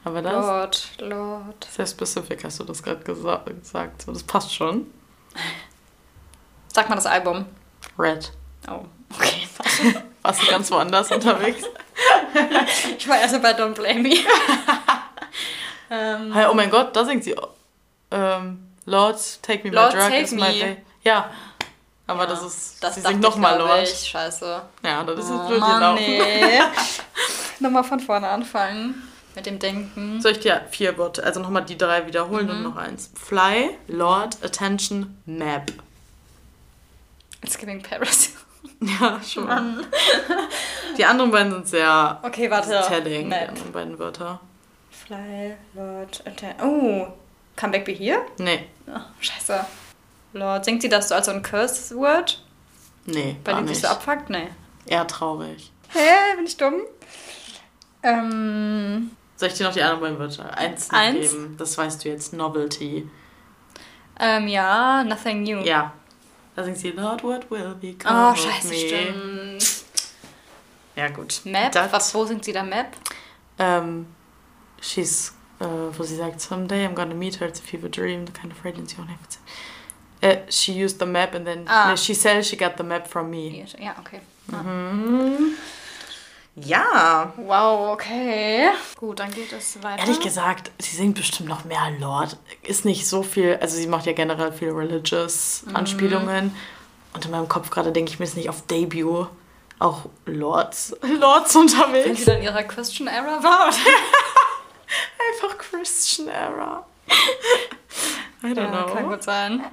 Aber 0.03 0.21
das, 0.21 0.33
Lord, 0.33 0.89
Lord. 0.99 1.67
sehr 1.69 1.85
specific 1.85 2.43
hast 2.43 2.59
du 2.59 2.63
das 2.63 2.81
gerade 2.81 3.03
gesa 3.03 3.37
gesagt. 3.45 4.01
So, 4.01 4.11
das 4.11 4.23
passt 4.23 4.53
schon. 4.53 4.87
Sag 6.73 6.89
mal 6.89 6.95
das 6.95 7.05
Album. 7.05 7.45
Red. 7.99 8.31
Oh, 8.67 8.85
okay. 9.15 9.47
Warst 10.23 10.41
du 10.41 10.47
ganz 10.47 10.71
woanders 10.71 11.11
unterwegs? 11.11 11.63
Ich 12.97 13.07
war 13.07 13.19
erst 13.19 13.39
bei 13.41 13.51
Don't 13.51 13.73
Blame 13.73 13.99
Me. 13.99 14.15
ähm, 15.91 16.33
oh 16.49 16.53
mein 16.53 16.69
Gott, 16.69 16.95
da 16.95 17.03
singt 17.03 17.23
sie. 17.23 17.35
Ähm, 18.09 18.71
Lord, 18.85 19.43
take 19.43 19.67
me 19.67 19.75
Lord, 19.75 19.93
my 19.93 19.99
drug 19.99 20.09
take 20.09 20.23
is 20.23 20.31
my 20.31 20.39
me. 20.39 20.59
day. 20.59 20.77
Ja, 21.03 21.29
aber 22.11 22.23
ja, 22.23 22.29
das 22.29 22.43
ist, 22.43 22.83
das 22.83 22.95
sie 22.95 23.01
singt 23.01 23.21
nochmal 23.21 23.57
Lord. 23.57 23.83
Ich. 23.83 24.07
Scheiße. 24.09 24.61
Ja, 24.83 25.03
das 25.03 25.19
ist 25.19 25.29
jetzt 25.29 25.39
Oh, 25.43 25.47
blöd 25.47 25.59
Mann, 25.59 25.79
gelaufen. 25.79 26.03
nee. 26.07 26.59
Nochmal 27.59 27.83
von 27.83 27.99
vorne 27.99 28.27
anfangen. 28.27 29.07
Mit 29.35 29.45
dem 29.45 29.59
Denken. 29.59 30.19
Soll 30.21 30.33
ich 30.33 30.39
dir 30.39 30.61
vier 30.71 30.97
Worte, 30.97 31.23
also 31.23 31.39
nochmal 31.39 31.63
die 31.63 31.77
drei 31.77 32.05
wiederholen 32.05 32.49
und 32.49 32.63
noch 32.63 32.75
eins. 32.75 33.09
Fly, 33.15 33.69
Lord, 33.87 34.37
Attention, 34.43 35.17
Map. 35.25 35.71
It's 37.43 37.57
giving 37.57 37.81
Paris. 37.81 38.31
Ja, 38.83 39.19
schon. 39.23 39.85
Die 40.97 41.05
anderen 41.05 41.29
beiden 41.29 41.51
sind 41.51 41.67
sehr 41.67 42.19
Okay, 42.23 42.49
warte. 42.49 42.83
telling, 42.87 43.21
die 43.23 43.27
Map. 43.27 43.49
anderen 43.49 43.71
beiden 43.71 43.99
Wörter. 43.99 44.39
Fly, 44.89 45.55
Lord, 45.75 46.23
Atten 46.25 46.55
Oh, 46.63 47.07
Come 47.55 47.71
Back 47.73 47.85
Be 47.85 47.91
Here? 47.91 48.21
Nee, 48.39 48.67
Oh, 48.87 48.99
scheiße. 49.19 49.63
Lord, 50.33 50.65
singt 50.65 50.81
sie 50.81 50.89
das 50.89 51.09
so 51.09 51.15
als 51.15 51.25
so 51.25 51.31
ein 51.31 51.41
Curse-Word? 51.43 52.43
nee, 53.05 53.37
dem 53.45 53.57
sich 53.67 53.77
nicht. 53.77 53.81
so 53.81 53.87
abfuckt? 53.87 54.29
Nee. 54.29 54.49
Eher 54.85 55.05
traurig. 55.07 55.71
Hä, 55.89 56.35
bin 56.35 56.45
ich 56.45 56.55
dumm? 56.57 56.81
Ähm, 58.03 59.11
Soll 59.35 59.49
ich 59.49 59.55
dir 59.55 59.65
noch 59.65 59.73
die 59.73 59.81
anderen 59.81 60.01
beiden 60.01 60.19
Wörter? 60.19 60.55
Eins, 60.57 60.89
Eins? 60.91 61.31
geben? 61.31 61.55
Das 61.57 61.77
weißt 61.77 62.03
du 62.03 62.09
jetzt. 62.09 62.33
Novelty. 62.33 63.09
ähm, 64.19 64.47
ja, 64.47 65.03
Nothing 65.03 65.43
New. 65.43 65.59
Ja. 65.61 65.93
Da 66.55 66.63
singt 66.63 66.77
sie 66.77 66.91
Lord, 66.91 67.23
what 67.23 67.49
will 67.49 67.75
become 67.75 68.31
Oh, 68.31 68.35
scheiße, 68.35 68.67
me? 68.69 68.75
stimmt. 68.75 69.85
Ja, 70.95 71.07
gut. 71.09 71.41
Map? 71.45 71.71
Das- 71.71 71.91
Was, 71.91 72.13
wo 72.13 72.25
singt 72.25 72.43
sie 72.43 72.51
da 72.53 72.63
Map? 72.63 72.87
Ähm, 73.57 74.07
she's, 74.81 75.33
äh, 75.59 75.65
wo 75.65 76.03
sie 76.03 76.15
sagt, 76.17 76.41
someday 76.41 76.85
I'm 76.85 76.93
gonna 76.93 77.13
meet 77.15 77.39
her, 77.39 77.47
it's 77.47 77.59
a 77.59 77.63
fever 77.63 77.87
dream, 77.89 78.25
the 78.25 78.33
kind 78.33 78.51
of 78.51 78.63
radiance 78.65 78.93
you 78.95 79.01
only 79.01 79.13
have 79.13 79.27
Äh, 80.21 80.37
she 80.49 80.71
used 80.83 80.99
the 80.99 81.05
map 81.05 81.33
and 81.35 81.45
then, 81.45 81.65
Ah. 81.67 81.89
nee, 81.91 81.97
she 81.97 82.13
said 82.13 82.45
she 82.45 82.55
got 82.55 82.73
the 82.77 82.83
map 82.83 83.07
from 83.07 83.29
me. 83.29 83.65
Ja, 83.79 83.95
okay. 83.99 84.21
Mhm. 84.47 85.53
Ja. 86.55 87.33
Wow, 87.37 87.93
okay. 87.93 88.69
Gut, 88.97 89.19
dann 89.19 89.31
geht 89.31 89.51
es 89.53 89.81
weiter. 89.81 89.99
Ehrlich 90.03 90.19
gesagt, 90.19 90.69
sie 90.79 90.95
singt 90.95 91.15
bestimmt 91.15 91.47
noch 91.49 91.63
mehr 91.63 91.91
Lord. 91.99 92.37
Ist 92.61 92.83
nicht 92.85 93.07
so 93.07 93.23
viel, 93.23 93.57
also 93.61 93.77
sie 93.77 93.87
macht 93.87 94.05
ja 94.05 94.11
generell 94.13 94.51
viele 94.51 94.75
religious 94.75 95.63
Mhm. 95.65 95.75
Anspielungen. 95.75 96.55
Und 97.13 97.25
in 97.25 97.31
meinem 97.31 97.47
Kopf 97.49 97.69
gerade 97.69 97.91
denke 97.91 98.11
ich 98.11 98.19
mir 98.19 98.25
jetzt 98.25 98.35
nicht 98.37 98.49
auf 98.49 98.65
Debut 98.67 99.27
auch 99.79 100.05
Lords, 100.25 100.95
Lords 101.01 101.55
Wenn 101.55 101.61
unterwegs. 101.61 102.19
sie 102.19 102.25
dann 102.25 102.37
in 102.37 102.43
ihrer 102.43 102.63
Christian 102.63 103.07
Era 103.07 103.41
war? 103.43 103.67
Einfach 105.33 105.57
Christian 105.57 106.27
Era. 106.27 106.85
I 108.43 108.47
don't 108.47 108.57
Ja, 108.57 108.83
know. 108.83 108.93
kann 108.93 109.09
gut 109.09 109.23
sein. 109.23 109.63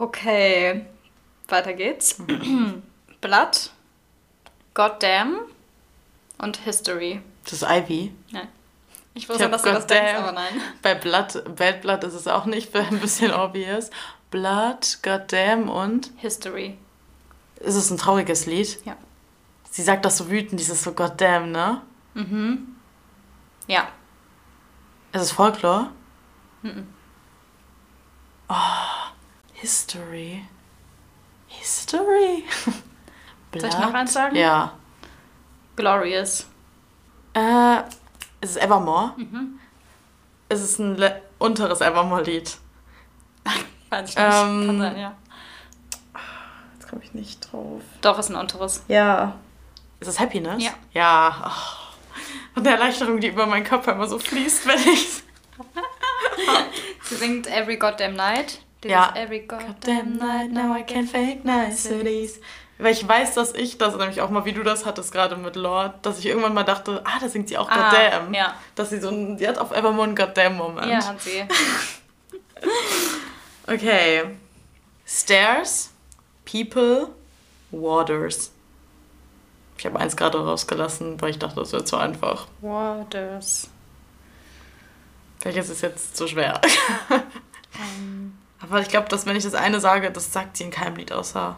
Okay, 0.00 0.86
weiter 1.48 1.74
geht's. 1.74 2.16
Blood, 3.20 3.70
Goddamn 4.74 5.40
und 6.38 6.56
History. 6.58 7.20
Das 7.44 7.54
ist 7.54 7.62
Ivy. 7.62 8.12
Nein. 8.30 8.48
Ich 9.14 9.24
Ich 9.24 9.28
wusste, 9.28 9.44
hab 9.44 9.52
dass 9.52 9.62
du 9.62 9.72
das 9.72 9.86
denkst, 9.86 10.14
aber 10.14 10.32
nein. 10.32 10.60
Bei 10.82 10.94
Blood, 10.94 11.56
Bad 11.56 11.82
Blood 11.82 12.04
ist 12.04 12.14
es 12.14 12.26
auch 12.26 12.46
nicht, 12.46 12.74
ein 12.74 13.00
bisschen 13.00 13.32
obvious. 13.32 13.90
Blood, 14.30 14.98
Goddamn 15.02 15.68
und. 15.68 16.12
History. 16.16 16.78
Ist 17.56 17.74
es 17.74 17.90
ein 17.90 17.98
trauriges 17.98 18.46
Lied? 18.46 18.78
Ja. 18.84 18.96
Sie 19.70 19.82
sagt 19.82 20.04
das 20.04 20.16
so 20.16 20.30
wütend, 20.30 20.60
dieses 20.60 20.82
so 20.82 20.92
Goddamn, 20.92 21.52
ne? 21.52 21.82
Mhm. 22.14 22.76
Ja. 23.66 23.88
Ist 25.12 25.22
es 25.22 25.32
Folklore? 25.32 25.90
Mhm. 26.62 26.86
Oh, 28.48 28.54
History. 29.60 30.42
History? 31.46 32.44
Soll 33.54 33.68
ich 33.68 33.78
noch 33.78 33.92
eins 33.92 34.14
sagen? 34.14 34.34
Ja. 34.34 34.72
Glorious. 35.76 36.46
Äh, 37.34 37.80
ist 38.40 38.52
es 38.52 38.56
Evermore? 38.56 39.12
Mhm. 39.18 39.60
Ist 40.48 40.62
es 40.62 40.78
ein 40.78 40.96
le 40.96 41.20
unteres 41.38 41.82
Evermore-Lied? 41.82 42.56
Weiß 43.90 44.08
ich 44.08 44.16
nicht. 44.16 44.18
Ähm, 44.18 44.66
Kann 44.66 44.78
sein, 44.78 44.98
ja. 44.98 45.16
Jetzt 46.78 46.88
komme 46.88 47.02
ich 47.04 47.12
nicht 47.12 47.52
drauf. 47.52 47.82
Doch, 48.00 48.18
ist 48.18 48.30
ein 48.30 48.36
unteres. 48.36 48.82
Ja. 48.88 49.36
Ist 50.00 50.08
es 50.08 50.18
Happiness? 50.18 50.62
Ja. 50.62 50.72
Ja. 50.92 51.44
Oh. 51.46 52.56
Und 52.56 52.66
eine 52.66 52.76
Erleichterung, 52.76 53.20
die 53.20 53.28
über 53.28 53.46
meinen 53.46 53.64
Körper 53.64 53.92
immer 53.92 54.08
so 54.08 54.18
fließt, 54.18 54.66
wenn 54.66 54.78
ich. 54.78 55.22
Sie 57.02 57.14
singt 57.16 57.46
Every 57.46 57.76
Goddamn 57.76 58.14
Night. 58.14 58.60
Dieses 58.82 58.92
Ja. 58.96 59.12
Every 59.14 59.40
Goddamn 59.40 60.16
night, 60.16 60.52
now 60.52 60.74
I 60.76 60.82
can't 60.82 61.08
fake 61.08 61.44
niceties. 61.44 62.40
Weil 62.78 62.92
ich 62.92 63.06
weiß, 63.06 63.34
dass 63.34 63.52
ich 63.54 63.76
das 63.76 63.94
nämlich 63.96 64.22
auch 64.22 64.30
mal, 64.30 64.46
wie 64.46 64.52
du 64.54 64.62
das 64.62 64.86
hattest 64.86 65.12
gerade 65.12 65.36
mit 65.36 65.54
Lord, 65.54 65.94
dass 66.06 66.18
ich 66.18 66.24
irgendwann 66.26 66.54
mal 66.54 66.62
dachte, 66.64 67.02
ah, 67.04 67.18
da 67.20 67.28
singt 67.28 67.48
sie 67.48 67.58
auch 67.58 67.68
Ah, 67.70 67.90
Goddamn. 67.90 68.32
ja. 68.32 68.54
Dass 68.74 68.88
sie 68.88 68.98
so 69.00 69.10
ein, 69.10 69.36
sie 69.38 69.46
hat 69.46 69.58
auf 69.58 69.70
Evermore 69.72 70.04
einen 70.06 70.16
Goddamn-Moment. 70.16 70.86
Ja, 70.86 71.04
hat 71.04 71.20
sie. 71.20 71.44
Okay. 73.66 74.24
Stairs, 75.06 75.90
People, 76.44 77.08
Waters. 77.70 78.50
Ich 79.78 79.86
habe 79.86 79.98
eins 80.00 80.16
gerade 80.16 80.44
rausgelassen, 80.44 81.20
weil 81.22 81.30
ich 81.30 81.38
dachte, 81.38 81.56
das 81.60 81.72
wird 81.72 81.86
zu 81.86 81.96
einfach. 81.96 82.48
Waters. 82.60 83.68
Welches 85.42 85.68
ist 85.70 85.82
jetzt 85.82 86.16
zu 86.16 86.26
schwer? 86.26 86.60
Aber 88.62 88.80
ich 88.80 88.88
glaube, 88.88 89.08
dass 89.08 89.26
wenn 89.26 89.36
ich 89.36 89.44
das 89.44 89.54
eine 89.54 89.80
sage, 89.80 90.10
das 90.10 90.32
sagt 90.32 90.56
sie 90.56 90.64
in 90.64 90.70
keinem 90.70 90.96
Lied 90.96 91.12
außer 91.12 91.56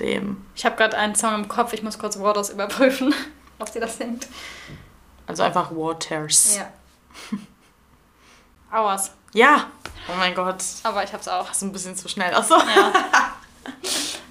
dem. 0.00 0.44
Ich 0.54 0.64
habe 0.64 0.76
gerade 0.76 0.96
einen 0.96 1.14
Song 1.14 1.34
im 1.34 1.48
Kopf, 1.48 1.72
ich 1.72 1.82
muss 1.82 1.98
kurz 1.98 2.18
Waters 2.18 2.50
überprüfen, 2.50 3.14
ob 3.58 3.68
sie 3.68 3.80
das 3.80 3.96
singt. 3.96 4.26
Also 5.26 5.42
einfach 5.42 5.70
Waters. 5.70 6.58
Ja. 6.58 6.68
Hours. 8.72 9.12
Ja. 9.32 9.70
Oh 10.08 10.16
mein 10.18 10.34
Gott. 10.34 10.62
Aber 10.82 11.02
ich 11.02 11.12
hab's 11.12 11.28
auch. 11.28 11.48
Das 11.48 11.58
ist 11.58 11.62
ein 11.62 11.72
bisschen 11.72 11.96
zu 11.96 12.08
schnell. 12.08 12.34
Achso. 12.34 12.56
Ja. 12.56 12.92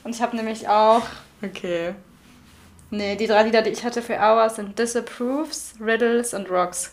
Und 0.04 0.14
ich 0.16 0.22
habe 0.22 0.36
nämlich 0.36 0.68
auch. 0.68 1.02
Okay. 1.42 1.96
Nee, 2.92 3.16
die 3.16 3.26
drei 3.26 3.44
Lieder, 3.44 3.64
die 3.64 3.72
ich 3.72 3.84
hatte 3.84 4.02
für 4.02 4.20
Hours 4.20 4.58
sind 4.58 4.78
Disapproves, 4.78 5.74
Riddles 5.80 6.34
und 6.34 6.50
Rocks. 6.50 6.92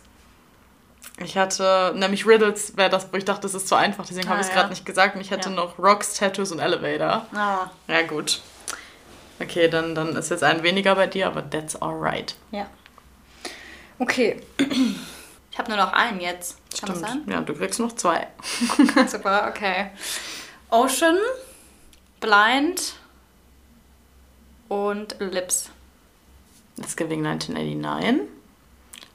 Ich 1.18 1.36
hatte 1.36 1.92
nämlich 1.96 2.26
Riddles, 2.26 2.76
wäre 2.76 2.88
das, 2.90 3.12
wo 3.12 3.16
ich 3.16 3.24
dachte, 3.24 3.42
das 3.42 3.54
ist 3.54 3.68
zu 3.68 3.74
einfach, 3.74 4.06
deswegen 4.06 4.26
Ah, 4.28 4.30
habe 4.32 4.40
ich 4.40 4.46
es 4.46 4.52
ja. 4.54 4.58
gerade 4.60 4.70
nicht 4.70 4.86
gesagt. 4.86 5.14
Und 5.14 5.20
ich 5.20 5.30
hatte 5.32 5.50
Ja. 5.50 5.54
noch 5.56 5.78
Rocks, 5.78 6.14
Tattoos 6.14 6.50
und 6.52 6.58
Elevator. 6.60 7.26
Ah, 7.34 7.70
Ja, 7.88 8.02
gut. 8.02 8.40
Okay, 9.38 9.68
dann, 9.68 9.94
dann 9.94 10.16
ist 10.16 10.30
jetzt 10.30 10.42
ein 10.44 10.62
weniger 10.62 10.94
bei 10.94 11.06
dir, 11.06 11.26
aber 11.26 11.48
that's 11.48 11.80
alright. 11.80 12.34
ja. 12.50 12.66
Okay. 13.98 14.40
Ich 15.52 15.58
habe 15.58 15.68
nur 15.68 15.76
noch 15.76 15.92
einen 15.92 16.20
jetzt. 16.20 16.56
Kann 16.80 16.88
das 16.98 17.10
Stimmt. 17.10 17.30
Ja, 17.30 17.40
du 17.42 17.52
kriegst 17.54 17.80
noch 17.80 17.92
zwei. 17.96 18.28
sein? 18.94 19.08
Super, 19.08 19.46
okay. 19.50 19.90
Ocean, 20.70 21.18
Blind 22.20 22.94
und 24.68 25.16
Lips. 25.18 25.68
It's 26.78 26.96
Giving 26.96 27.26
1989. 27.26 28.26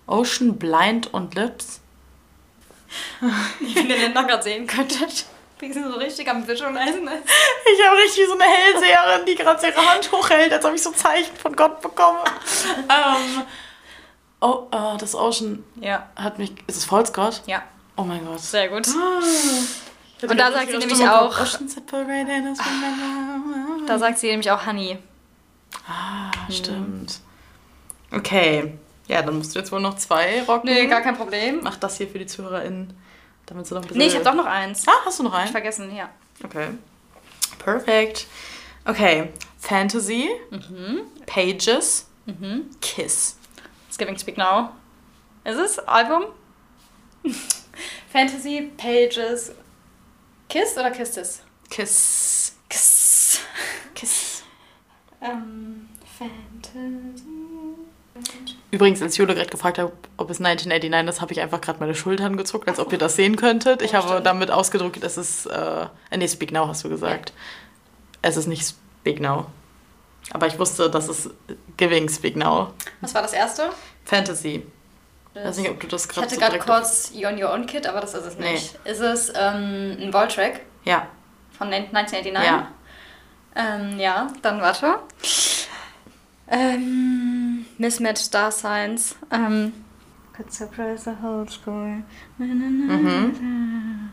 Ocean, 0.08 0.58
Blind 0.58 1.14
und 1.14 1.36
Lips. 1.36 1.80
Wenn 3.20 3.90
ihr 3.90 3.98
den 3.98 4.14
noch 4.14 4.28
gerade 4.28 4.44
sehen 4.44 4.68
könntet. 4.68 5.26
Wie 5.60 5.72
sie 5.72 5.82
so 5.84 5.96
richtig 5.96 6.30
am 6.30 6.46
Visualisen 6.48 7.08
ist. 7.08 7.24
Ich 7.74 7.86
habe 7.88 7.98
richtig 7.98 8.24
wie 8.24 8.28
so 8.28 8.34
eine 8.34 8.44
Hellseherin, 8.44 9.26
die 9.26 9.36
gerade 9.36 9.66
ihre 9.66 9.90
Hand 9.90 10.12
hochhält, 10.12 10.52
als 10.52 10.66
ob 10.66 10.74
ich 10.74 10.84
so 10.84 10.92
Zeichen 10.92 11.36
von 11.38 11.56
Gott 11.56 11.82
bekomme. 11.82 12.20
ähm, 12.90 13.44
oh, 14.42 14.68
äh, 14.72 14.98
das 14.98 15.16
Ocean 15.16 15.64
Ja, 15.80 16.10
hat 16.16 16.38
mich. 16.40 16.52
Ist 16.68 16.78
es 16.78 16.88
God? 17.14 17.42
ja. 17.48 17.64
Oh 17.98 18.04
mein 18.04 18.26
Gott. 18.26 18.42
Sehr 18.42 18.68
gut. 18.68 18.86
Und 20.22 20.30
Und 20.30 20.38
da 20.38 20.52
sagt 20.52 20.70
sie 20.70 20.78
nämlich 20.78 21.08
auch- 21.08 21.40
remember. 21.40 23.86
Da 23.88 23.98
sagt 23.98 24.20
sie 24.20 24.28
nämlich 24.28 24.52
auch 24.52 24.66
Honey. 24.66 24.98
Ah, 25.88 26.30
stimmt. 26.52 27.20
Okay. 28.12 28.78
Ja, 29.08 29.22
dann 29.22 29.38
musst 29.38 29.54
du 29.56 29.60
jetzt 29.60 29.72
wohl 29.72 29.82
noch 29.82 29.96
zwei 29.98 30.42
rocken. 30.44 30.70
Nee, 30.70 30.88
gar 30.88 31.02
kein 31.02 31.16
Problem. 31.16 31.60
Mach 31.64 31.78
das 31.78 31.98
hier 31.98 32.08
für 32.08 32.18
die 32.20 32.26
ZuhörerInnen, 32.26 32.94
damit 33.46 33.68
sie 33.68 33.76
noch 33.76 33.82
ein 33.82 33.88
bisschen. 33.88 34.00
Nee, 34.00 34.08
ich 34.08 34.16
habe 34.16 34.26
doch 34.26 34.34
noch 34.34 34.46
eins. 34.48 34.88
Ah, 34.88 34.92
hast 35.06 35.20
du 35.20 35.24
noch 35.24 35.34
Ich 35.34 35.40
einen? 35.40 35.52
vergessen, 35.52 35.96
ja. 35.96 36.10
Okay. 36.44 36.70
Perfekt. 37.60 38.28
Okay. 38.86 39.32
Fantasy. 39.60 40.30
Pages. 41.26 42.08
Kiss. 42.82 43.38
It's 43.88 43.98
Giving 43.98 44.18
Speak 44.18 44.38
Now. 44.38 44.72
Ist 45.44 45.58
es? 45.60 45.80
Album? 45.80 46.26
Fantasy, 48.12 48.72
Pages, 48.78 49.52
Kiss 50.50 50.78
oder 50.78 50.92
Kisses? 50.92 51.42
Kiss. 51.70 52.56
Kiss. 52.70 53.40
Kiss. 53.94 54.44
Ähm, 55.22 55.90
Fantasy. 56.18 57.35
Übrigens, 58.76 59.02
als 59.02 59.16
Jule 59.16 59.36
gerade 59.36 59.50
gefragt 59.50 59.78
hat, 59.78 59.90
ob 60.18 60.30
es 60.30 60.40
1989 60.42 61.08
ist, 61.16 61.22
habe 61.22 61.32
ich 61.32 61.40
einfach 61.40 61.62
gerade 61.62 61.80
meine 61.80 61.96
Schultern 61.96 62.36
gezuckt, 62.36 62.68
als 62.68 62.78
ob 62.78 62.92
ihr 62.92 62.98
das 62.98 63.16
sehen 63.16 63.38
könntet. 63.38 63.82
Ich 63.82 63.96
habe 63.96 64.22
damit 64.22 64.52
ausgedrückt, 64.52 65.02
es 65.02 65.16
ist. 65.16 65.46
Äh, 65.46 65.86
nee, 66.14 66.28
Speak 66.28 66.52
Now 66.52 66.68
hast 66.68 66.84
du 66.84 66.90
gesagt. 66.90 67.32
Es 68.22 68.36
ist 68.36 68.48
nicht 68.48 68.76
Speak 69.00 69.22
Now. 69.22 69.46
Aber 70.32 70.48
ich 70.48 70.60
wusste, 70.60 70.90
dass 70.90 71.08
es 71.08 71.30
Giving 71.78 72.10
Speak 72.10 72.36
Now. 72.36 72.74
Was 73.00 73.16
war 73.16 73.22
das 73.22 73.32
erste? 73.32 73.70
Fantasy. 74.04 74.66
Ich 75.34 75.42
weiß 75.42 75.58
nicht, 75.60 75.70
ob 75.70 75.80
du 75.80 75.88
das 75.88 76.04
Ich 76.04 76.10
gerade 76.12 76.26
hatte 76.26 76.36
so 76.36 76.42
gerade 76.42 76.60
kurz 76.60 77.12
You 77.14 77.30
on 77.30 77.42
Your 77.42 77.54
Own 77.54 77.68
Kid, 77.68 77.88
aber 77.88 78.02
das 78.02 78.14
ist 78.14 78.26
es 78.26 78.38
nicht. 78.38 78.78
Ist 78.84 79.00
es 79.00 79.30
ähm, 79.30 79.96
ein 80.02 80.12
Voltrack 80.12 80.60
Ja. 80.84 81.08
von 81.58 81.72
1989? 81.72 82.46
Ja. 82.46 82.68
Ähm, 83.56 84.00
ja, 84.02 84.28
dann 84.42 84.60
warte. 84.60 85.00
Ähm, 86.50 87.45
Mismatch 87.78 88.20
Star 88.20 88.52
Signs. 88.52 89.16
Ähm, 89.32 89.74
could 90.36 90.52
surprise 90.52 91.04
the 91.06 91.16
whole 91.22 91.48
school. 91.48 92.04
Na, 92.38 92.46
na, 92.46 92.70
na, 92.70 92.94
Mhm. 92.98 94.10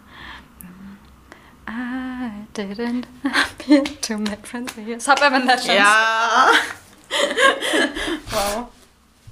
I 1.68 2.30
didn't 2.54 3.06
appear 3.24 3.82
to 3.84 4.18
make 4.18 4.46
friends 4.46 4.76
with 4.76 4.86
you. 4.88 4.98
Suburban 5.00 5.46
Legends. 5.46 5.66
Ja. 5.66 6.50
Wow. 8.30 8.68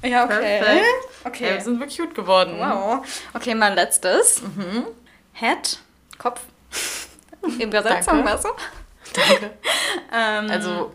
Ja, 0.02 0.24
okay. 0.24 0.58
Perfekt. 0.60 0.84
Ja, 1.24 1.28
Okay. 1.30 1.54
wir 1.54 1.60
sind 1.62 1.80
wirklich 1.80 1.98
gut 1.98 2.14
geworden. 2.14 2.58
Wow. 2.58 3.04
Okay, 3.34 3.54
mein 3.54 3.74
letztes. 3.74 4.42
Mhm. 4.42 4.86
Head. 5.32 5.78
Kopf. 6.18 6.42
Übersetzung, 7.60 8.24
weißt 8.24 8.44
du? 8.44 8.48
Danke. 9.14 9.50
Ähm, 10.12 10.50
Also 10.50 10.92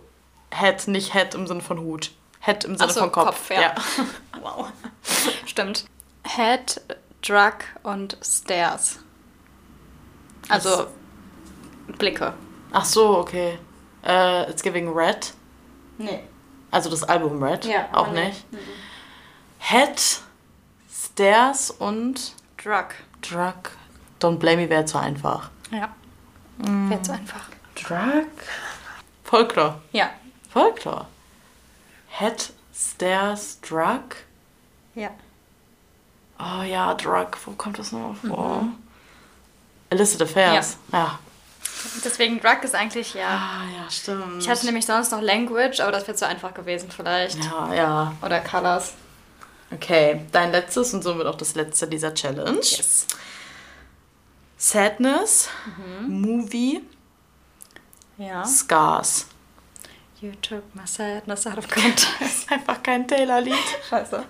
Head, 0.54 0.88
nicht 0.88 1.14
Head 1.14 1.34
im 1.36 1.48
Sinne 1.48 1.62
von 1.62 1.80
Hut. 1.80 2.12
Head 2.46 2.64
im 2.64 2.78
Sinne 2.78 2.94
so, 2.94 3.00
von 3.00 3.12
Kopf. 3.12 3.26
Kopf, 3.26 3.50
ja. 3.50 3.74
Wow. 4.42 4.68
Stimmt. 5.48 5.86
Head, 6.24 6.80
Drug 7.24 7.56
und 7.82 8.18
Stairs. 8.22 9.00
Also 10.48 10.86
Blicke. 11.98 12.34
Ach 12.72 12.86
so, 12.86 13.18
okay. 13.18 13.58
Äh, 14.06 14.50
it's 14.50 14.62
giving 14.62 14.94
Red. 14.94 15.34
Nee. 15.98 16.22
Also 16.70 16.92
das 16.92 17.04
Album 17.04 17.42
Red. 17.42 17.66
Ja, 17.66 17.88
Auch 17.94 18.12
nicht. 18.12 18.46
Head, 19.58 20.20
Stairs 20.92 21.72
und 21.72 22.34
Drug. 22.58 22.90
Drug. 23.22 23.72
Don't 24.22 24.38
Blame 24.38 24.64
Me 24.64 24.70
wäre 24.70 24.86
zu 24.86 25.00
einfach. 25.00 25.50
Ja. 25.72 25.90
Wäre 26.58 27.02
zu 27.02 27.12
einfach. 27.14 27.50
Drug? 27.74 28.28
Folklore. 29.24 29.82
Ja. 29.92 30.12
Folklore. 30.52 31.08
Head, 32.18 32.52
Stairs, 32.74 33.60
Drug. 33.62 34.02
Ja. 34.96 35.10
Oh 36.40 36.64
ja, 36.64 36.94
Drug. 36.94 37.28
Wo 37.46 37.52
kommt 37.52 37.80
das 37.80 37.92
nochmal 37.92 38.16
vor? 38.16 38.68
Illicit 39.90 40.22
Affairs. 40.22 40.78
Ja. 40.92 41.20
Deswegen 42.04 42.40
Drug 42.40 42.64
ist 42.64 42.74
eigentlich 42.76 43.14
ja. 43.14 43.28
Ah, 43.28 43.64
ja, 43.78 43.90
stimmt. 43.92 44.42
Ich 44.42 44.50
hatte 44.50 44.66
nämlich 44.66 44.86
sonst 44.86 45.12
noch 45.12 45.22
Language, 45.22 45.80
aber 45.82 45.92
das 45.92 46.08
wäre 46.08 46.16
zu 46.18 46.26
einfach 46.28 46.54
gewesen 46.54 46.90
vielleicht. 46.90 47.44
Ja, 47.44 47.74
ja. 47.74 48.14
Oder 48.22 48.40
Colors. 48.42 48.94
Okay, 49.72 50.26
dein 50.32 50.52
letztes 50.52 50.94
und 50.94 51.02
somit 51.04 51.28
auch 51.28 51.36
das 51.36 51.56
letzte 51.56 51.88
dieser 51.88 52.14
Challenge. 52.14 52.58
Yes. 52.60 53.08
Sadness, 54.58 55.50
Mhm. 55.78 56.22
Movie, 56.22 56.82
Ja. 58.18 58.46
Scars. 58.46 59.28
You 60.26 60.32
took 60.42 60.64
my 60.74 60.88
sadness 60.88 61.46
out 61.46 61.60
of 61.60 61.68
context. 61.68 62.48
Einfach 62.52 62.82
kein 62.82 63.08
Taylor-Lied. 63.08 63.54
Scheiße. 63.88 64.24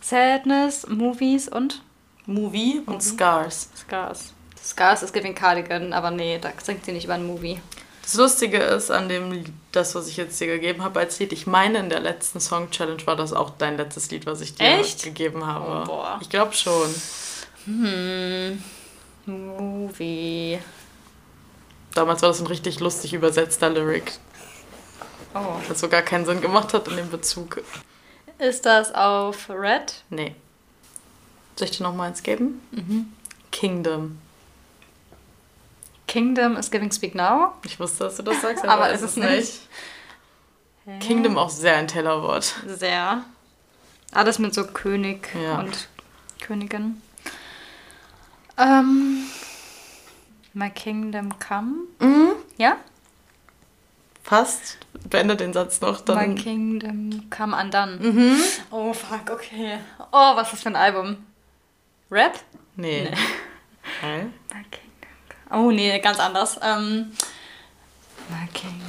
Sadness, 0.00 0.86
Movies 0.86 1.48
und 1.48 1.82
Movie 2.26 2.80
und 2.86 3.02
Scars. 3.02 3.68
Scars. 3.76 4.34
Scars 4.62 5.02
ist 5.02 5.12
Giving 5.12 5.34
Cardigan, 5.34 5.92
aber 5.92 6.12
nee, 6.12 6.38
da 6.38 6.52
singt 6.62 6.84
sie 6.84 6.92
nicht 6.92 7.06
über 7.06 7.14
ein 7.14 7.26
Movie. 7.26 7.60
Das 8.02 8.14
Lustige 8.14 8.58
ist 8.58 8.92
an 8.92 9.08
dem 9.08 9.32
Lied, 9.32 9.52
das, 9.72 9.96
was 9.96 10.06
ich 10.06 10.16
jetzt 10.16 10.40
dir 10.40 10.46
gegeben 10.46 10.84
habe 10.84 11.00
als 11.00 11.18
Lied, 11.18 11.32
ich 11.32 11.48
meine, 11.48 11.80
in 11.80 11.88
der 11.88 12.00
letzten 12.00 12.38
Song-Challenge 12.38 13.04
war 13.08 13.16
das 13.16 13.32
auch 13.32 13.50
dein 13.50 13.76
letztes 13.76 14.12
Lied, 14.12 14.26
was 14.26 14.40
ich 14.42 14.54
dir 14.54 14.64
Echt? 14.64 15.02
gegeben 15.02 15.44
habe. 15.44 15.82
Oh, 15.82 15.86
boah. 15.86 16.18
Ich 16.22 16.28
glaube 16.28 16.52
schon. 16.52 16.88
Hm. 17.64 18.62
Movie. 19.26 20.60
Damals 21.94 22.22
war 22.22 22.28
das 22.28 22.40
ein 22.40 22.46
richtig 22.46 22.78
lustig 22.78 23.12
übersetzter 23.12 23.70
Lyric, 23.70 24.12
Oh. 25.34 25.56
das 25.68 25.80
so 25.80 25.88
gar 25.88 26.02
keinen 26.02 26.26
Sinn 26.26 26.40
gemacht 26.40 26.74
hat 26.74 26.88
in 26.88 26.96
dem 26.96 27.10
Bezug. 27.10 27.62
Ist 28.38 28.66
das 28.66 28.94
auf 28.94 29.48
Red? 29.48 30.02
Nee. 30.10 30.34
Soll 31.56 31.68
ich 31.68 31.76
dir 31.76 31.84
noch 31.84 31.94
mal 31.94 32.08
eins 32.08 32.22
geben? 32.22 32.60
Mhm. 32.72 33.12
Kingdom. 33.50 34.18
Kingdom 36.06 36.56
is 36.56 36.70
Giving 36.70 36.90
Speak 36.92 37.14
Now. 37.14 37.52
Ich 37.64 37.78
wusste, 37.80 38.04
dass 38.04 38.16
du 38.16 38.22
das 38.22 38.40
sagst, 38.42 38.64
Aber 38.66 38.90
ist 38.90 39.02
es 39.02 39.16
nicht. 39.16 39.60
Kingdom 41.00 41.38
auch 41.38 41.50
sehr 41.50 41.76
ein 41.76 41.86
Tellerwort. 41.88 42.54
Sehr. 42.66 43.22
Alles 44.12 44.38
mit 44.38 44.52
so 44.52 44.64
König 44.66 45.28
Ja. 45.40 45.60
und 45.60 45.88
Königin. 46.40 47.00
Ähm. 48.58 49.24
My 50.54 50.68
Kingdom 50.70 51.38
Come. 51.38 51.74
Mhm. 52.00 52.32
Ja? 52.58 52.76
Fast. 54.22 54.78
Beende 55.08 55.36
den 55.36 55.52
Satz 55.52 55.80
noch. 55.80 55.98
My 56.00 56.04
Dann. 56.14 56.34
Kingdom 56.36 57.28
Come 57.36 57.56
Undone. 57.56 57.96
Mhm. 58.00 58.36
Oh, 58.70 58.92
fuck, 58.92 59.30
okay. 59.30 59.78
Oh, 60.12 60.36
was 60.36 60.46
ist 60.48 60.52
das 60.54 60.62
für 60.62 60.68
ein 60.68 60.76
Album? 60.76 61.26
Rap? 62.10 62.38
Nee. 62.76 63.08
Nee. 63.10 63.16
Hä? 64.00 64.22
My 64.54 64.64
Kingdom. 64.70 65.66
Oh, 65.66 65.70
nee, 65.70 65.98
ganz 65.98 66.20
anders. 66.20 66.58
Ähm. 66.62 67.12
My 68.28 68.46
Kingdom. 68.54 68.80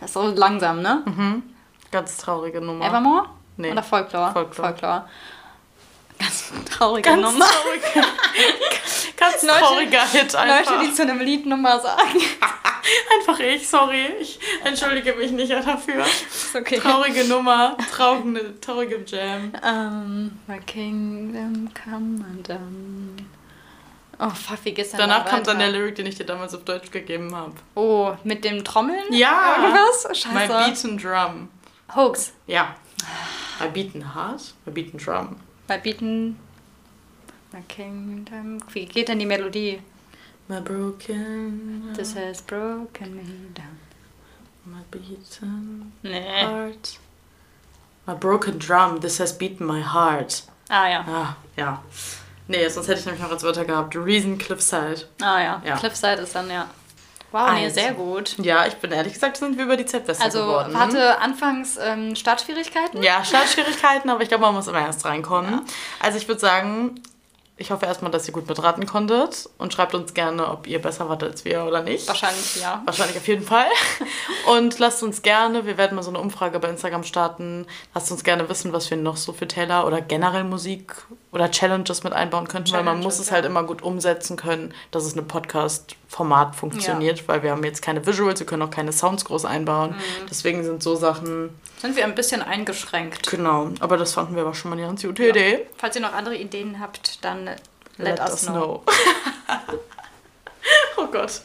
Das 0.00 0.10
ist 0.10 0.14
so 0.14 0.22
langsam, 0.28 0.82
ne? 0.82 1.02
Mhm. 1.06 1.42
Ganz 1.90 2.16
traurige 2.18 2.60
Nummer. 2.60 2.84
Evermore? 2.86 3.28
Nee. 3.56 3.70
Oder 3.72 3.82
Folklore? 3.82 4.32
Folklore. 4.32 4.68
Folklore. 4.68 5.08
Ganz 6.18 6.52
traurige 6.70 7.08
Ganz 7.08 7.22
Nummer. 7.22 7.46
trauriger. 7.46 8.08
Ganz 9.16 9.42
Leute- 9.42 9.58
trauriger 9.60 10.06
Hit 10.08 10.34
einfach. 10.34 10.70
Leute, 10.72 10.84
die 10.86 10.92
zu 10.94 11.02
einem 11.02 11.20
Lied 11.20 11.46
Nummer 11.46 11.80
sagen. 11.80 12.18
Einfach 13.18 13.40
ich, 13.40 13.68
sorry. 13.68 14.06
Ich 14.20 14.38
entschuldige 14.64 15.14
mich 15.14 15.30
nicht 15.30 15.52
dafür. 15.52 16.02
Ist 16.04 16.54
okay. 16.54 16.78
Traurige 16.78 17.24
Nummer, 17.24 17.76
traurige, 17.90 18.60
traurige 18.60 19.04
Jam. 19.06 19.52
Um, 19.62 20.38
my 20.46 20.58
kingdom 20.60 21.70
come 21.74 22.24
undone. 22.30 23.16
Oh, 24.18 24.30
fuck, 24.30 24.58
wie 24.64 24.72
geht's 24.72 24.90
denn 24.90 25.00
Danach 25.00 25.24
da 25.24 25.30
kommt 25.30 25.46
dann 25.48 25.58
der? 25.58 25.70
Lyric, 25.70 25.96
den 25.96 26.06
ich 26.06 26.14
dir 26.14 26.24
damals 26.24 26.54
auf 26.54 26.64
Deutsch 26.64 26.90
gegeben 26.90 27.34
habe. 27.34 27.54
Oh, 27.74 28.14
mit 28.22 28.44
dem 28.44 28.64
Trommeln? 28.64 29.02
Ja. 29.10 29.56
Irgendwas? 29.58 30.06
My 30.08 30.14
Scheiße. 30.14 30.48
beat 30.48 30.84
and 30.84 31.02
drum. 31.04 31.48
Hoax. 31.94 32.32
Ja. 32.46 32.76
My 33.60 33.68
beat 33.68 33.94
and 33.94 34.14
heart, 34.14 34.54
my 34.64 34.72
beat 34.72 34.92
and 34.92 35.04
drum. 35.04 35.36
Bei 35.66 35.78
Beaten. 35.78 36.38
My 37.52 37.62
kingdom. 37.68 38.58
Wie 38.72 38.84
geht 38.84 39.08
denn 39.08 39.18
die 39.18 39.26
Melodie? 39.26 39.80
My 40.48 40.60
broken 40.60 41.92
This 41.96 42.14
has 42.16 42.42
broken 42.42 43.16
me 43.16 43.22
down. 43.54 43.78
my 44.66 44.80
beaten 44.90 45.92
Nee. 46.02 46.44
heart. 46.44 46.98
My 48.06 48.14
broken 48.14 48.58
drum, 48.58 49.00
this 49.00 49.18
has 49.20 49.32
beaten 49.36 49.66
my 49.66 49.80
heart. 49.82 50.42
Ah 50.68 50.86
ja. 50.88 51.04
Ah, 51.08 51.36
ja. 51.56 51.82
Nee, 52.48 52.68
sonst 52.68 52.88
hätte 52.88 53.00
ich 53.00 53.06
nämlich 53.06 53.22
noch 53.22 53.30
als 53.30 53.42
Wörter 53.42 53.64
gehabt. 53.64 53.96
Reason 53.96 54.36
Cliffside. 54.36 55.06
Ah 55.22 55.40
ja. 55.40 55.62
Ja. 55.64 55.76
Cliffside 55.76 56.20
ist 56.22 56.34
dann 56.34 56.50
ja. 56.50 56.68
Wow, 57.32 57.50
nee, 57.54 57.64
Also. 57.64 57.80
sehr 57.80 57.94
gut. 57.94 58.36
Ja, 58.38 58.66
ich 58.66 58.74
bin 58.74 58.92
ehrlich 58.92 59.14
gesagt, 59.14 59.38
sind 59.38 59.56
wir 59.56 59.64
über 59.64 59.76
die 59.76 59.86
Zeit 59.86 60.06
besser 60.06 60.22
Also 60.24 60.40
geworden. 60.44 60.78
hatte 60.78 61.18
anfangs 61.20 61.78
ähm, 61.80 62.14
Startschwierigkeiten. 62.14 63.02
Ja, 63.02 63.24
Startschwierigkeiten, 63.24 64.08
aber 64.10 64.22
ich 64.22 64.28
glaube, 64.28 64.42
man 64.44 64.54
muss 64.54 64.68
immer 64.68 64.80
erst 64.80 65.04
reinkommen. 65.04 65.50
Ja. 65.52 65.62
Also 66.00 66.18
ich 66.18 66.28
würde 66.28 66.40
sagen, 66.40 67.00
ich 67.56 67.70
hoffe 67.70 67.86
erstmal, 67.86 68.10
dass 68.10 68.26
ihr 68.26 68.34
gut 68.34 68.48
mitraten 68.48 68.84
konntet 68.84 69.48
und 69.58 69.72
schreibt 69.72 69.94
uns 69.94 70.12
gerne, 70.12 70.48
ob 70.48 70.66
ihr 70.66 70.82
besser 70.82 71.08
wart 71.08 71.22
als 71.22 71.44
wir 71.44 71.64
oder 71.64 71.82
nicht. 71.82 72.08
Wahrscheinlich 72.08 72.60
ja. 72.60 72.82
Wahrscheinlich 72.84 73.16
auf 73.16 73.28
jeden 73.28 73.44
Fall. 73.44 73.66
Und 74.46 74.78
lasst 74.80 75.02
uns 75.04 75.22
gerne, 75.22 75.64
wir 75.64 75.78
werden 75.78 75.94
mal 75.94 76.02
so 76.02 76.10
eine 76.10 76.18
Umfrage 76.18 76.58
bei 76.58 76.68
Instagram 76.68 77.04
starten, 77.04 77.66
lasst 77.94 78.10
uns 78.10 78.24
gerne 78.24 78.48
wissen, 78.48 78.72
was 78.72 78.90
wir 78.90 78.96
noch 78.96 79.16
so 79.16 79.32
für 79.32 79.46
Taylor 79.46 79.86
oder 79.86 80.00
generell 80.00 80.44
Musik 80.44 80.96
oder 81.30 81.50
Challenges 81.50 82.04
mit 82.04 82.12
einbauen 82.12 82.48
könnten, 82.48 82.72
weil 82.72 82.82
man 82.82 83.00
muss 83.00 83.18
es 83.18 83.30
halt 83.30 83.44
ja. 83.44 83.50
immer 83.50 83.62
gut 83.62 83.82
umsetzen 83.82 84.36
können, 84.36 84.74
dass 84.90 85.04
es 85.04 85.16
ein 85.16 85.26
Podcast-Format 85.26 86.54
funktioniert, 86.56 87.26
weil 87.28 87.42
wir 87.42 87.52
haben 87.52 87.64
jetzt 87.64 87.82
keine 87.82 88.04
Visuals, 88.04 88.40
wir 88.40 88.46
können 88.46 88.62
auch 88.62 88.70
keine 88.70 88.92
Sounds 88.92 89.24
groß 89.24 89.44
einbauen. 89.44 89.90
Mhm. 89.90 90.26
Deswegen 90.28 90.62
sind 90.64 90.82
so 90.82 90.94
Sachen, 90.94 91.50
Sind 91.78 91.96
wir 91.96 92.04
ein 92.04 92.14
bisschen 92.14 92.42
eingeschränkt. 92.42 93.30
genau, 93.30 93.70
aber 93.80 93.96
das 93.96 94.12
fanden 94.12 94.34
wir 94.36 94.42
aber 94.42 94.54
schon 94.54 94.70
mal 94.70 94.76
eine 94.76 94.86
ganz 94.86 95.02
gute 95.02 95.28
Idee. 95.28 95.66
Falls 95.76 95.96
ihr 95.96 96.02
noch 96.02 96.12
andere 96.12 96.36
Ideen 96.36 96.78
habt, 96.78 97.24
dann 97.24 97.43
let, 97.98 98.20
us, 98.20 98.46
know. 98.46 98.82
oh 100.96 101.06
Gott. 101.06 101.42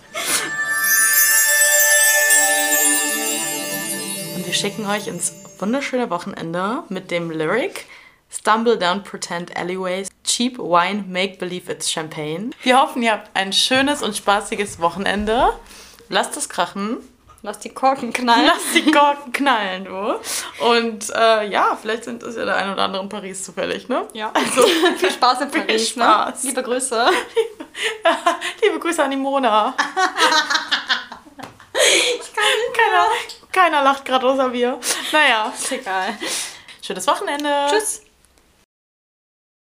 Und 4.36 4.46
wir 4.46 4.54
schicken 4.54 4.86
euch 4.86 5.08
ins 5.08 5.34
wunderschöne 5.60 6.10
Wochenende 6.10 6.84
mit 6.90 7.12
dem 7.12 7.32
Lyric 7.32 7.86
Stumble 8.32 8.78
down 8.78 9.04
pretend 9.04 9.58
alleyways, 9.58 10.08
cheap 10.24 10.60
wine, 10.60 11.06
make 11.08 11.40
believe 11.40 11.68
it's 11.68 11.92
champagne. 11.92 12.52
Wir 12.62 12.80
hoffen, 12.80 13.02
ihr 13.02 13.14
habt 13.14 13.36
ein 13.36 13.52
schönes 13.52 14.04
und 14.04 14.16
spaßiges 14.16 14.80
Wochenende. 14.80 15.52
Lasst 16.10 16.38
es 16.38 16.48
krachen. 16.48 16.98
Lass 17.42 17.60
die 17.60 17.70
Korken 17.70 18.12
knallen. 18.12 18.48
Lasst 18.48 18.76
die 18.76 18.92
Korken 18.92 19.32
knallen, 19.32 19.86
du. 19.86 20.20
Und 20.66 21.10
äh, 21.16 21.48
ja, 21.48 21.78
vielleicht 21.82 22.04
sind 22.04 22.22
es 22.22 22.36
ja 22.36 22.44
der 22.44 22.58
ein 22.58 22.70
oder 22.74 22.84
andere 22.84 23.02
in 23.02 23.08
Paris 23.08 23.44
zufällig, 23.46 23.88
ne? 23.88 24.06
Ja. 24.12 24.30
Also, 24.34 24.68
Viel 24.98 25.12
Spaß 25.12 25.42
in 25.42 25.50
Viel 25.50 25.62
Paris. 25.62 25.90
Spaß. 25.90 26.44
Ne? 26.44 26.50
Liebe 26.50 26.64
Grüße. 26.64 27.08
liebe 28.64 28.80
Grüße 28.80 29.02
an 29.04 29.12
die 29.12 29.18
Mona. 29.18 29.74
keiner, 32.74 33.08
keiner 33.52 33.84
lacht 33.84 34.04
gerade 34.04 34.28
außer 34.28 34.52
wir. 34.52 34.78
Naja, 35.14 35.54
Ist 35.58 35.72
egal. 35.72 36.18
schönes 36.82 37.08
Wochenende. 37.08 37.68
Tschüss. 37.70 38.02